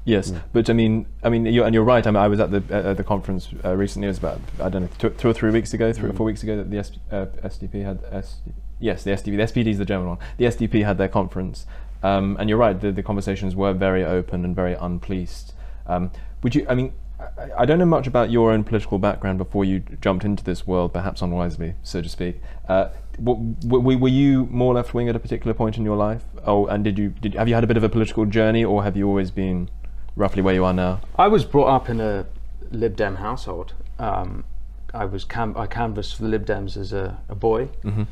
[0.06, 2.06] Yes, but I mean, I mean, you're, and you're right.
[2.06, 4.04] I, mean, I was at the at the conference uh, recently.
[4.04, 6.26] It was about I don't know two, two or three weeks ago, three or four
[6.26, 8.42] weeks ago that the S, uh, SDP had S,
[8.80, 10.18] yes the SDP the SPD is the German one.
[10.38, 11.66] The SDP had their conference,
[12.02, 12.78] um, and you're right.
[12.80, 15.54] The, the conversations were very open and very unpleased.
[15.86, 16.10] Um,
[16.42, 16.66] would you?
[16.68, 20.24] I mean, I, I don't know much about your own political background before you jumped
[20.24, 22.40] into this world, perhaps unwisely, so to speak.
[22.68, 22.88] Uh,
[23.22, 26.24] w- w- were you more left wing at a particular point in your life?
[26.46, 28.82] Oh, and did you did have you had a bit of a political journey, or
[28.84, 29.68] have you always been
[30.16, 31.00] roughly where you are now?
[31.16, 32.26] I was brought up in a
[32.70, 33.74] Lib Dem household.
[33.98, 34.44] Um,
[34.92, 37.68] I was cam- I canvassed for the Lib Dems as a, a boy.
[37.82, 38.06] Mhm.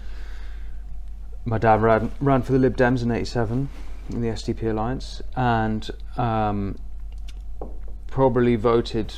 [1.45, 3.69] My dad ran, ran for the Lib Dems in '87
[4.11, 6.79] in the SDP alliance, and um,
[8.07, 9.13] probably voted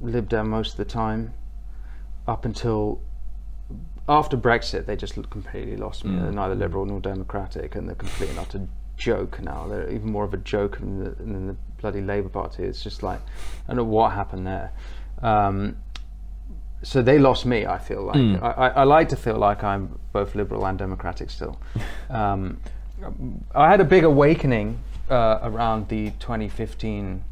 [0.00, 1.34] Lib Dem most of the time,
[2.26, 3.00] up until
[4.08, 4.86] after Brexit.
[4.86, 6.12] They just completely lost me.
[6.12, 6.22] Mm.
[6.22, 8.66] They're neither liberal nor democratic, and they're complete and utter
[8.96, 9.66] joke now.
[9.68, 12.64] They're even more of a joke than the, than the bloody Labour Party.
[12.64, 14.72] It's just like I don't know what happened there.
[15.22, 15.76] Um,
[16.82, 17.66] so they lost me.
[17.66, 18.42] I feel like Mm.
[18.42, 21.58] I, I, I like to feel like I'm both liberal and democratic still.
[22.10, 22.58] um,
[23.54, 24.78] I had a big awakening
[25.10, 27.22] uh, around the 2015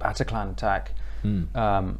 [0.00, 0.92] Bataclan attack.
[1.24, 1.54] Mm.
[1.56, 1.98] Um,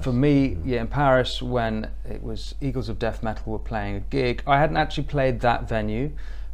[0.00, 4.00] for me, yeah, in Paris when it was Eagles of Death Metal were playing a
[4.00, 4.42] gig.
[4.46, 6.12] I hadn't actually played that venue,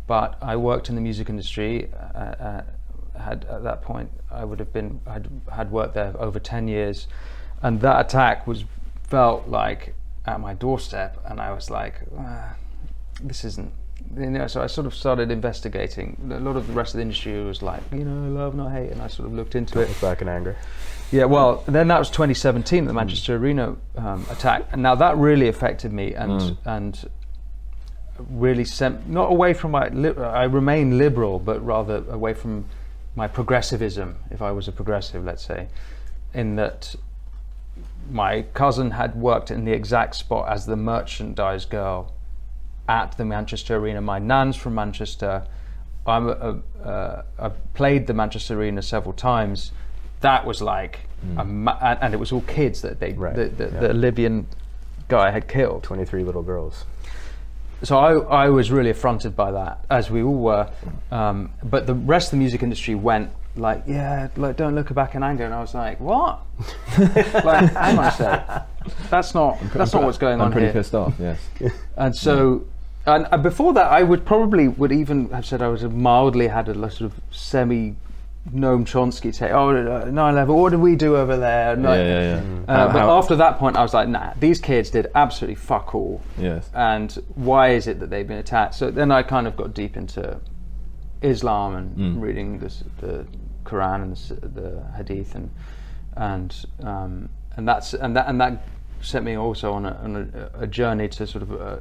[0.08, 1.88] but I worked in the music industry.
[2.14, 2.62] Uh, uh,
[3.18, 7.06] had at that point I would have been had had worked there over ten years,
[7.62, 8.64] and that attack was
[9.04, 9.94] felt like
[10.26, 12.54] at my doorstep, and I was like, ah,
[13.22, 13.72] this isn't.
[14.16, 16.16] You know, so I sort of started investigating.
[16.32, 18.90] A lot of the rest of the industry was like, you know, love not hate,
[18.90, 19.88] and I sort of looked into it.
[19.88, 20.56] Look back in anger.
[21.10, 25.48] Yeah, well, then that was 2017, the Manchester Arena um, attack, and now that really
[25.48, 26.56] affected me and Mm.
[26.64, 27.10] and
[28.30, 29.88] really sent not away from my.
[29.88, 32.66] Li- I remain liberal, but rather away from
[33.16, 34.16] my progressivism.
[34.30, 35.68] If I was a progressive, let's say,
[36.34, 36.94] in that
[38.10, 42.12] my cousin had worked in the exact spot as the merchandise girl
[42.88, 44.00] at the Manchester Arena.
[44.00, 45.46] My nan's from Manchester.
[46.06, 46.32] I'm a,
[46.82, 49.72] a, uh, I've played the Manchester Arena several times.
[50.20, 53.64] That was like, ma- and, and it was all kids that they, Right, the, the,
[53.64, 53.80] yeah.
[53.80, 54.46] the Libyan
[55.08, 55.84] guy had killed.
[55.84, 56.84] 23 little girls.
[57.84, 60.70] So I, I was really affronted by that, as we all were.
[61.10, 65.14] Um, but the rest of the music industry went like, yeah, like don't look back
[65.14, 66.40] in anger, and I was like, what?
[66.98, 68.68] like, hang on a sec.
[69.10, 70.72] That's not that's not what's going I'm on pretty here.
[70.74, 71.14] pissed off.
[71.18, 71.38] Yes.
[71.96, 72.64] And so,
[73.06, 76.48] and, and before that, I would probably would even have said I was a mildly
[76.48, 77.96] had a sort of semi
[78.52, 82.42] Noam Chomsky say, "Oh, uh, 9/11, what did we do over there?" Yeah, yeah, yeah.
[82.66, 85.54] Uh, How- but how- after that point, I was like, "Nah, these kids did absolutely
[85.56, 86.68] fuck all." yes.
[86.74, 88.74] And why is it that they've been attacked?
[88.74, 90.38] So then I kind of got deep into
[91.20, 92.20] Islam and Mm.
[92.20, 93.26] reading this, the
[93.64, 95.50] Quran and the, the Hadith, and
[96.16, 98.64] and um, and that's and that and that
[99.00, 101.78] set me also on a, on a, a journey to sort of uh,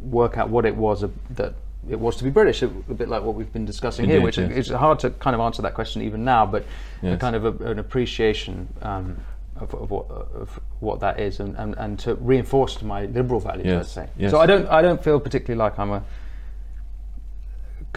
[0.00, 1.54] work out what it was a, that
[1.88, 4.38] it was to be British, a, a bit like what we've been discussing here, which
[4.38, 4.50] yes.
[4.50, 6.62] is it's hard to kind of answer that question even now, but
[7.02, 7.20] a Yes.
[7.20, 9.16] kind of a, an appreciation um,
[9.56, 13.66] of, of, what, of what that is, and, and, and to reinforce my liberal values,
[13.66, 14.08] Yes, let's say.
[14.16, 14.30] yes.
[14.30, 16.02] So I don't I don't feel particularly like I'm a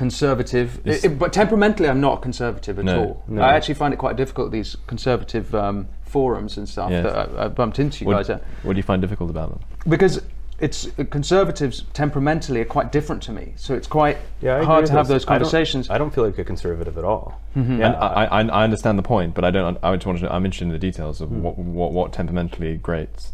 [0.03, 3.23] conservative, It's- it- but temperamentally, I'm not conservative at No, all.
[3.27, 3.41] no.
[3.41, 7.03] I actually find it quite difficult these conservative um, forums and stuff Yes.
[7.03, 9.49] that I, I bumped into you What, guys at what do you find difficult about
[9.49, 9.59] them?
[9.87, 10.21] because
[10.61, 13.45] it's uh, conservatives temperamentally are quite different to me.
[13.57, 15.15] So it's quite Yeah, hard to have this.
[15.15, 15.89] those I don't- conversations.
[15.89, 17.27] I don't, feel like a conservative at all.
[17.57, 17.79] Mm-hmm.
[17.79, 19.77] Yeah, And I, I, I understand the point, but I don't.
[19.83, 20.33] I just want to.
[20.33, 23.33] I'm interested in the details of what, what what temperamentally grates.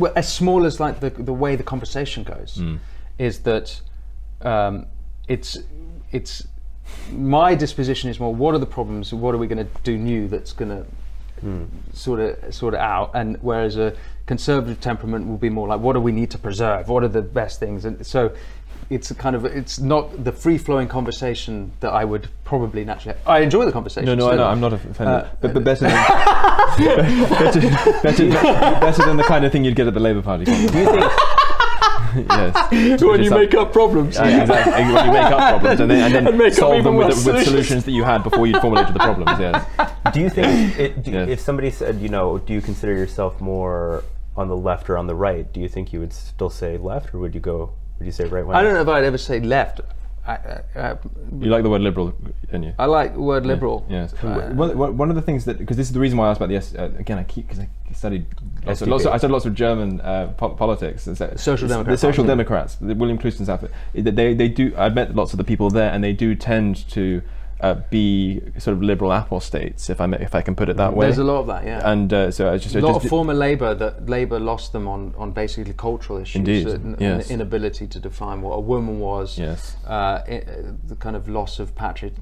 [0.00, 2.78] well, as small as like the the way the conversation goes, Mm.
[3.18, 3.80] is that
[4.42, 4.86] um,
[5.28, 5.58] it's
[6.12, 6.46] it's
[7.10, 10.28] my disposition is more what are the problems, what are we going to do new
[10.28, 10.86] that's going to
[11.92, 13.94] sort of sort it out, and whereas a
[14.26, 17.22] conservative temperament will be more like what do we need to preserve, what are the
[17.22, 18.32] best things, and so.
[18.88, 23.18] It's a kind of it's not the free flowing conversation that I would probably naturally.
[23.26, 24.06] I enjoy the conversation.
[24.06, 25.08] No, no, I know, I'm not offended.
[25.08, 25.90] Uh, but, but better, than,
[26.78, 27.60] better,
[28.00, 28.30] better,
[28.80, 30.44] better than the kind of thing you'd get at the Labour Party.
[30.44, 31.12] Do you think?
[32.30, 33.00] yes.
[33.00, 34.16] when Which you make up problems.
[34.16, 34.72] Yeah, exactly.
[34.72, 37.06] When you make up problems and then, and then And make solve even them with,
[37.08, 37.48] worse with solutions.
[37.48, 39.38] solutions that you had before you formulated the problems.
[39.40, 39.64] Yes.
[40.12, 41.28] Do you think it, do, Yes.
[41.28, 44.04] if somebody said, you know, do you consider yourself more
[44.36, 45.50] on the left or on the right?
[45.52, 47.72] Do you think you would still say left, or would you go?
[47.98, 48.44] Would you say right?
[48.54, 49.80] I don't know if I'd ever say left.
[50.26, 50.96] I, I, I,
[51.40, 52.12] You like the word liberal,
[52.50, 52.74] don't you?
[52.78, 53.86] I like the word liberal.
[53.88, 54.12] Yes.
[54.14, 56.30] Uh, one, one- one of the things that because this is the reason why I
[56.30, 58.26] asked about the S, uh, again I keep because I studied
[58.66, 61.06] lots of, lots of, I studied lots of German uh, po- politics.
[61.06, 62.00] and so- Social Democrats.
[62.00, 62.24] The social.
[62.24, 63.70] Democrats, the William Clouston's outfit.
[63.94, 64.74] They they do.
[64.76, 67.22] I met lots of the people there, and they do tend to
[67.60, 71.06] uh, be sort of liberal apostates, if I if I can put it that way.
[71.06, 71.90] There's a lot of that, yeah.
[71.90, 74.86] And uh, so I just a lot just of former Labour that Labour lost them
[74.86, 76.36] on, on basically cultural issues.
[76.36, 77.22] Indeed, and, yes.
[77.24, 79.38] and inability to define what a woman was.
[79.38, 79.76] Yes.
[79.86, 82.14] Uh, i- uh, the kind of loss of patriot,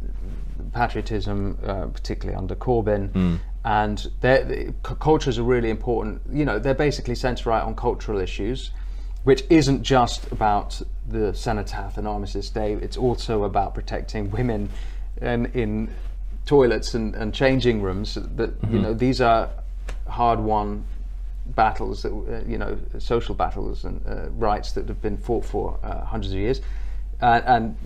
[0.72, 3.10] patriotism, uh, particularly under Corbyn.
[3.12, 3.36] Hmm.
[3.64, 6.20] And they're- the c- cultures are really important.
[6.30, 8.70] You know, they're basically centre right on cultural issues,
[9.24, 12.74] which isn't just about the cenotaph and Armistice Day.
[12.74, 14.68] It's also about protecting women
[15.24, 15.88] and in
[16.46, 18.14] toilets and, and changing rooms.
[18.14, 18.74] That Mm-hmm.
[18.76, 19.48] you know, these are
[20.08, 20.84] hard-won
[21.46, 25.78] battles that uh, you know, social battles and uh, rights that have been fought for
[25.82, 26.60] uh, hundreds of years,
[27.20, 27.76] uh, and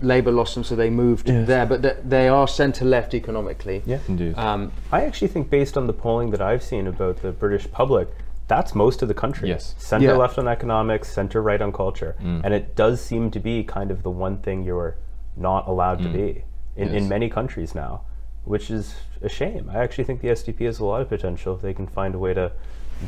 [0.00, 1.46] Labour lost them, so they moved Yes.
[1.46, 1.66] there.
[1.66, 3.82] But th- they are centre-left economically.
[3.86, 3.98] Yeah.
[4.08, 4.36] Indeed.
[4.38, 8.08] Um, I actually think, based on the polling that I've seen about the British public,
[8.48, 9.48] that's most of the country.
[9.48, 9.74] Yes.
[9.78, 10.16] Center Yeah.
[10.16, 12.16] left on economics, center right on culture.
[12.22, 12.40] Mm.
[12.44, 14.96] And it does seem to be kind of the one thing you're
[15.36, 16.44] not allowed to be
[16.76, 16.88] in.
[16.88, 17.02] Yes.
[17.02, 18.02] in many countries now,
[18.44, 19.70] which is a shame.
[19.72, 22.18] I actually think the SDP has a lot of potential if they can find a
[22.18, 22.52] way to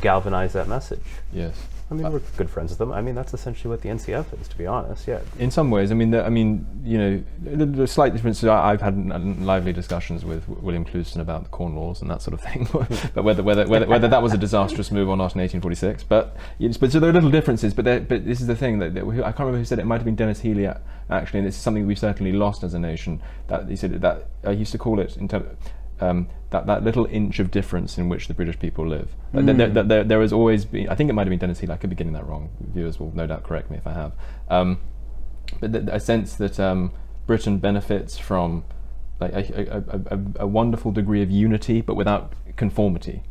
[0.01, 1.03] galvanize that message.
[1.31, 1.55] yes.
[1.91, 2.91] I mean, we're good friends with them.
[2.91, 5.07] I mean, that's essentially what the NCF is, to be honest.
[5.07, 5.19] Yeah.
[5.37, 8.39] in some ways, I mean, the, I mean, you know, the, the slight difference.
[8.41, 12.01] is I, I've had n- n- lively discussions with William Clouston about the Corn Laws
[12.01, 12.67] and that sort of thing,
[13.13, 16.03] but whether whether, whether whether that was a disastrous move or not in 1846.
[16.03, 16.35] But
[16.79, 17.75] but so there are little differences.
[17.75, 19.83] But but this is the thing that, that I can't remember who said it.
[19.83, 20.67] It might have been Denis Healey
[21.11, 23.21] actually, and this is something we've certainly lost as a nation.
[23.47, 25.55] That he said that uh, I used to call it in ter-
[26.01, 29.09] um, that that little inch of difference in which the British people live.
[29.33, 30.89] Like, there- there, there, there has always been.
[30.89, 31.73] I think it might have been Denis Healey.
[31.73, 32.49] I could be getting that wrong.
[32.73, 34.13] Viewers will no doubt correct me if I have.
[34.49, 34.79] Um,
[35.59, 36.91] but th- a sense that um,
[37.27, 38.63] Britain benefits from
[39.19, 43.23] like a, a, a, a, wonderful degree of unity, but without conformity.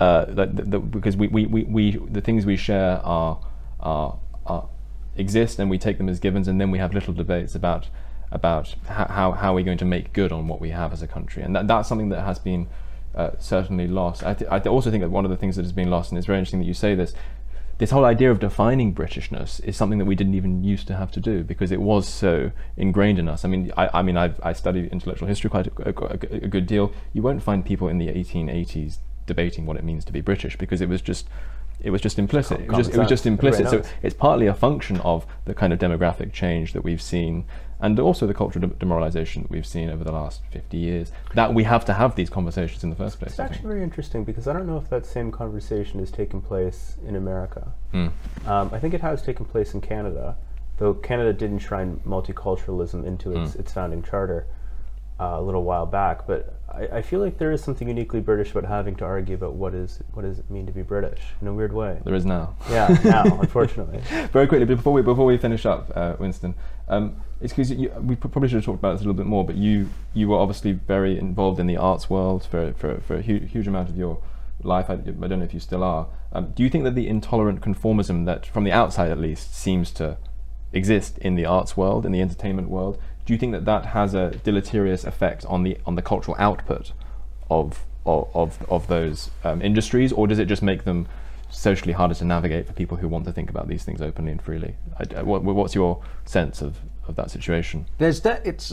[0.00, 3.38] Uh, that, that, that- because we, we, we, we the things we share are,
[3.80, 4.68] are, are
[5.16, 7.88] exist, and we take them as givens, and then we have little debates about
[8.30, 11.42] about how, how, we're going to make good on what we have as a country,
[11.42, 12.68] and that, that's something that has been
[13.14, 14.24] uh, certainly lost.
[14.24, 16.18] I, th- I also think that one of the things that has been lost, and
[16.18, 17.14] it's very interesting that you say this,
[17.78, 21.12] this whole idea of defining Britishness is something that we didn't even used to have
[21.12, 23.44] to do because it was so ingrained in us.
[23.44, 26.66] I mean, I, I mean, I've, I studied intellectual history quite a, a, a good
[26.66, 26.92] deal.
[27.12, 30.80] You won't find people in the 1880s debating what it means to be British because
[30.80, 31.28] it was just
[31.80, 32.60] it was just implicit.
[32.60, 33.68] It was just, it was just implicit.
[33.68, 37.44] So it's partly a function of the kind of demographic change that we've seen,
[37.80, 41.12] and also the cultural de- demoralization that we've seen over the last 50 years.
[41.34, 43.32] That we have to have these conversations in the first place.
[43.32, 43.68] It's I actually think.
[43.68, 47.72] very interesting because I don't know if that same conversation has taken place in America.
[47.94, 48.10] Mm.
[48.46, 50.36] Um, I think it has taken place in Canada,
[50.78, 54.46] though Canada did enshrine multiculturalism into its, its founding charter
[55.20, 56.26] uh, a little while back.
[56.26, 59.54] But I, I feel like there is something uniquely British about having to argue about
[59.54, 62.00] what is what does it mean to be British in a weird way.
[62.04, 62.56] There is now.
[62.70, 64.00] Yeah, now unfortunately.
[64.32, 66.54] Very quickly, before we before we finish up, uh, Winston,
[66.88, 69.44] um, it's because we probably should have talked about this a little bit more.
[69.44, 73.22] But you you were obviously very involved in the arts world for for, for a
[73.22, 74.22] hu- huge amount of your
[74.62, 74.90] life.
[74.90, 76.08] I, I don't know if you still are.
[76.32, 79.90] Um, do you think that the intolerant conformism that, from the outside at least, seems
[79.92, 80.18] to
[80.72, 84.12] exist in the arts world, in the entertainment world, do you think that that has
[84.14, 86.92] a deleterious effect on the on the cultural output
[87.50, 91.06] of of of, of those um, industries, or does it just make them
[91.50, 94.42] socially harder to navigate for people who want to think about these things openly and
[94.42, 94.76] freely.
[94.98, 96.78] I, what, what's your sense of,
[97.08, 97.86] of that situation?
[97.98, 98.72] There's de- it's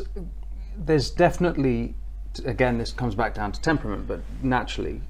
[0.77, 1.95] there's definitely
[2.45, 5.01] again this comes back down to temperament, but naturally,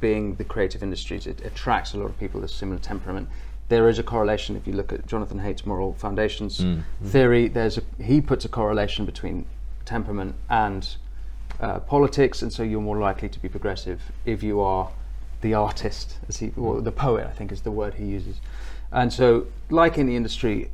[0.00, 3.28] being the creative industries, it attracts a lot of people with similar temperament.
[3.68, 6.82] There is a correlation if you look at Jonathan Haidt's moral foundations Mm.
[7.04, 7.48] theory.
[7.48, 9.46] There's a, he puts a correlation between
[9.86, 10.86] temperament and
[11.60, 14.90] uh, politics, and so you're more likely to be progressive if you are
[15.40, 18.40] the artist, as he, or the poet, I think is the word he uses.
[18.92, 20.70] And so, like in the industry,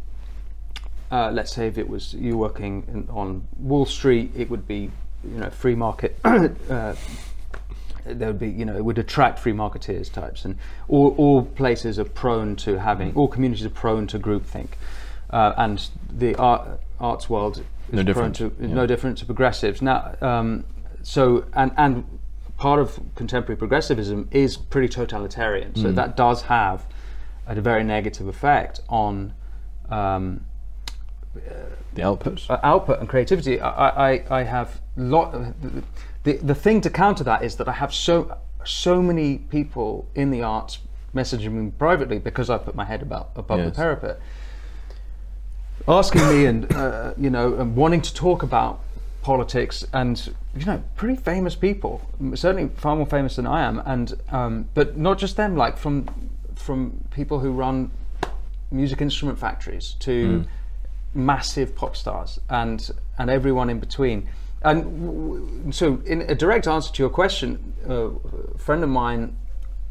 [1.10, 4.90] uh, let's say if it was you working in, on Wall Street, it would be
[5.24, 6.18] you know free market.
[6.24, 6.94] uh,
[8.04, 10.56] there would be you know it would attract free marketeers types, and
[10.88, 14.68] all, all places are prone to having all communities are prone to groupthink,
[15.30, 18.74] uh, and the art, arts world is No prone different, to yeah.
[18.74, 20.14] no different to progressives now.
[20.20, 20.64] Um,
[21.02, 22.18] so and and
[22.58, 25.72] part of contemporary progressivism is pretty totalitarian.
[25.72, 25.82] Mm.
[25.82, 26.86] So that does have
[27.46, 29.32] a very negative effect on.
[29.90, 30.44] Um,
[31.94, 32.48] The output?
[32.50, 35.34] uh, output and creativity, I, I, I have lot.
[36.24, 40.30] The, the thing to counter that is that I have so so many people in
[40.30, 40.78] the arts
[41.14, 43.70] messaging me privately because I put my head about above Yes.
[43.70, 44.20] the parapet,
[45.86, 48.80] asking me and uh, you know and wanting to talk about
[49.22, 52.00] politics and you know pretty famous people,
[52.34, 56.08] certainly far more famous than I am, and um, but not just them, like from
[56.54, 57.90] from people who run
[58.70, 60.44] music instrument factories to
[61.18, 64.28] massive pop stars and and everyone in between.
[64.62, 68.10] And so, in a direct answer to your question, uh,
[68.54, 69.36] a friend of mine,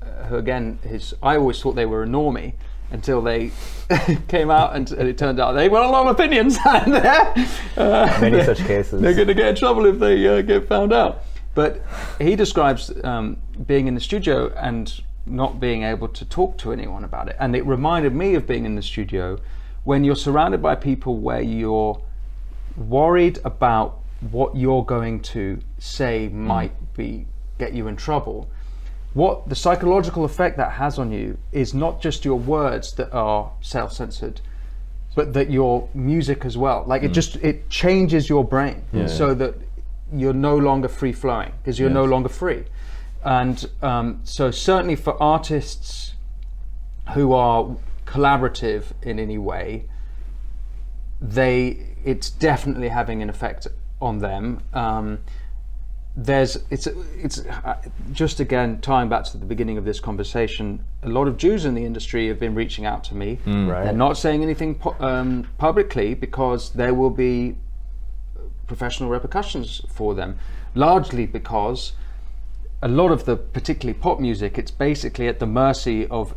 [0.02, 2.54] uh, who again, his I always thought they were a normie
[2.92, 3.52] until they
[4.28, 7.34] came out, and, and it turned out they were a lot of opinions, and they're,
[7.78, 9.02] uh, Many such cases.
[9.02, 11.24] They're going to get in trouble if they uh, get found out.
[11.54, 11.82] But
[12.20, 17.04] he describes um, being in the studio and not being able to talk to anyone
[17.04, 17.36] about it.
[17.40, 19.40] And it reminded me of being in the studio
[19.88, 21.98] when you're surrounded by people where you're
[22.76, 27.26] worried about what you're going to say might be
[27.58, 28.50] get you in trouble.
[29.14, 33.50] What the psychological effect that has on you is not just your words that are
[33.62, 34.42] self-censored,
[35.16, 36.84] but that your music as well.
[36.86, 39.08] Like it just it changes your brain Yeah.
[39.08, 39.56] so that
[40.12, 42.66] you're no longer free flowing because you're no longer free.
[43.24, 46.14] And um, so certainly for artists
[47.14, 47.78] who are
[48.08, 49.86] collaborative in any way,
[51.22, 53.68] they it's definitely having an effect
[54.02, 54.62] on them.
[54.74, 55.20] Um,
[56.16, 57.80] there's it's it's uh,
[58.12, 60.84] just again tying back to the beginning of this conversation.
[61.04, 63.38] A lot of Jews in the industry have been reaching out to me.
[63.46, 63.84] Right.
[63.84, 67.58] They're not saying anything pu- um, publicly because there will be
[68.66, 70.40] professional repercussions for them,
[70.74, 71.94] largely because
[72.82, 76.36] a lot of the particularly pop music it's basically at the mercy of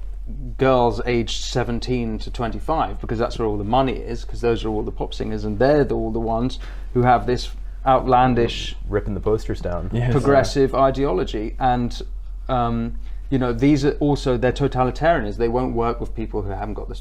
[0.57, 4.68] girls aged 17 to 25 because that's where all the money is because those are
[4.68, 6.59] all the pop singers and they're the, all the ones
[6.95, 7.51] who have this
[7.87, 9.91] outlandish ripping the posters down.
[9.93, 10.12] Yes.
[10.12, 12.03] progressive ideology and
[12.49, 12.99] um,
[13.31, 16.89] you know these are also they're totalitarians they won't work with people who haven't got
[16.89, 17.01] the,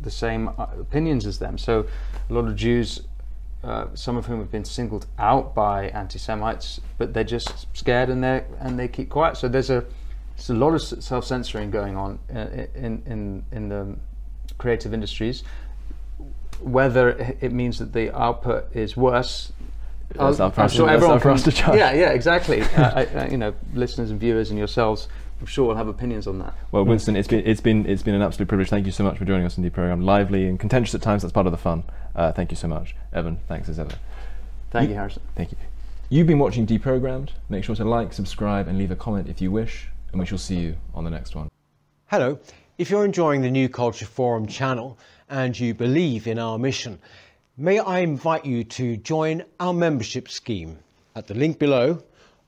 [0.00, 1.86] the same uh, opinions as them so
[2.30, 3.02] a lot of Jews
[3.64, 8.22] uh, some of whom have been singled out by anti-Semites but they're just scared and
[8.22, 9.84] they and they keep quiet so there's a
[10.38, 13.96] there's a lot of self-censoring going on uh, in in in the
[14.56, 15.42] creative industries
[16.60, 17.10] whether
[17.40, 19.52] it means that the output is worse
[20.14, 21.76] That's up for us- sure everyone for us to judge.
[21.76, 22.62] Yeah, yeah, exactly.
[22.76, 25.06] uh, I, uh, you know, listeners and viewers and yourselves,
[25.40, 26.54] I'm sure will have opinions on that.
[26.72, 28.70] Well, Winston, it's been it's been it's been an absolute privilege.
[28.70, 30.00] Thank you so much for joining us in the program.
[30.00, 31.22] Lively and contentious at times.
[31.22, 31.84] That's part of the fun.
[32.16, 33.38] Uh, thank you so much, Evan.
[33.46, 33.92] Thanks as ever.
[34.72, 35.22] Thank You- you, Harrison.
[35.36, 35.58] Thank you.
[36.10, 37.30] You've been watching Deprogrammed.
[37.48, 39.88] Make sure to like, subscribe, and leave a comment if you wish.
[40.12, 41.48] And we shall see you on the next one.
[42.06, 42.38] Hello.
[42.78, 44.98] If you're enjoying the New Culture Forum channel
[45.28, 46.98] and you believe in our mission,
[47.56, 50.78] may I invite you to join our membership scheme
[51.16, 52.02] at the link below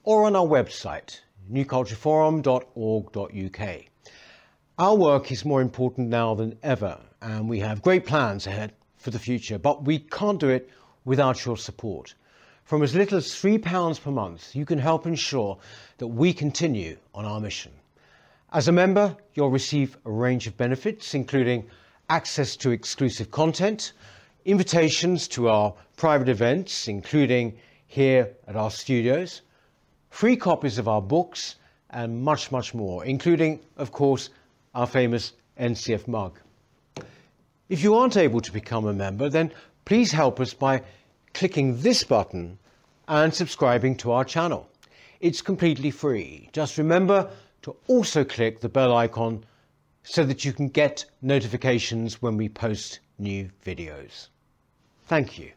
[0.05, 1.21] or on our website,
[1.53, 3.85] newcultureforum.org.uk.
[4.79, 9.11] Our work is more important now than ever, and we have great plans ahead for
[9.11, 10.71] the future, but we can't do it
[11.05, 12.15] without your support.
[12.71, 15.59] From as little as £3 per month, you can help ensure
[15.99, 17.73] that we continue on our mission.
[18.53, 21.66] As a member, you'll receive a range of benefits, including
[22.11, 23.93] access to exclusive content,
[24.45, 27.59] invitations to our private events, including
[27.89, 29.43] here at our studios,
[30.11, 31.57] free copies of our books,
[31.91, 34.31] and much, much more, including, of course,
[34.77, 36.39] our famous NCF mug.
[37.68, 39.53] If you aren't able to become a member, then
[39.85, 40.85] please help us by
[41.35, 42.59] clicking this button
[43.09, 44.68] and subscribing to our channel.
[45.20, 46.49] It's completely free.
[46.53, 47.31] Just remember
[47.62, 49.45] to also click the bell icon
[50.03, 54.28] so that you can get notifications when we post new videos.
[55.05, 55.53] Thank you.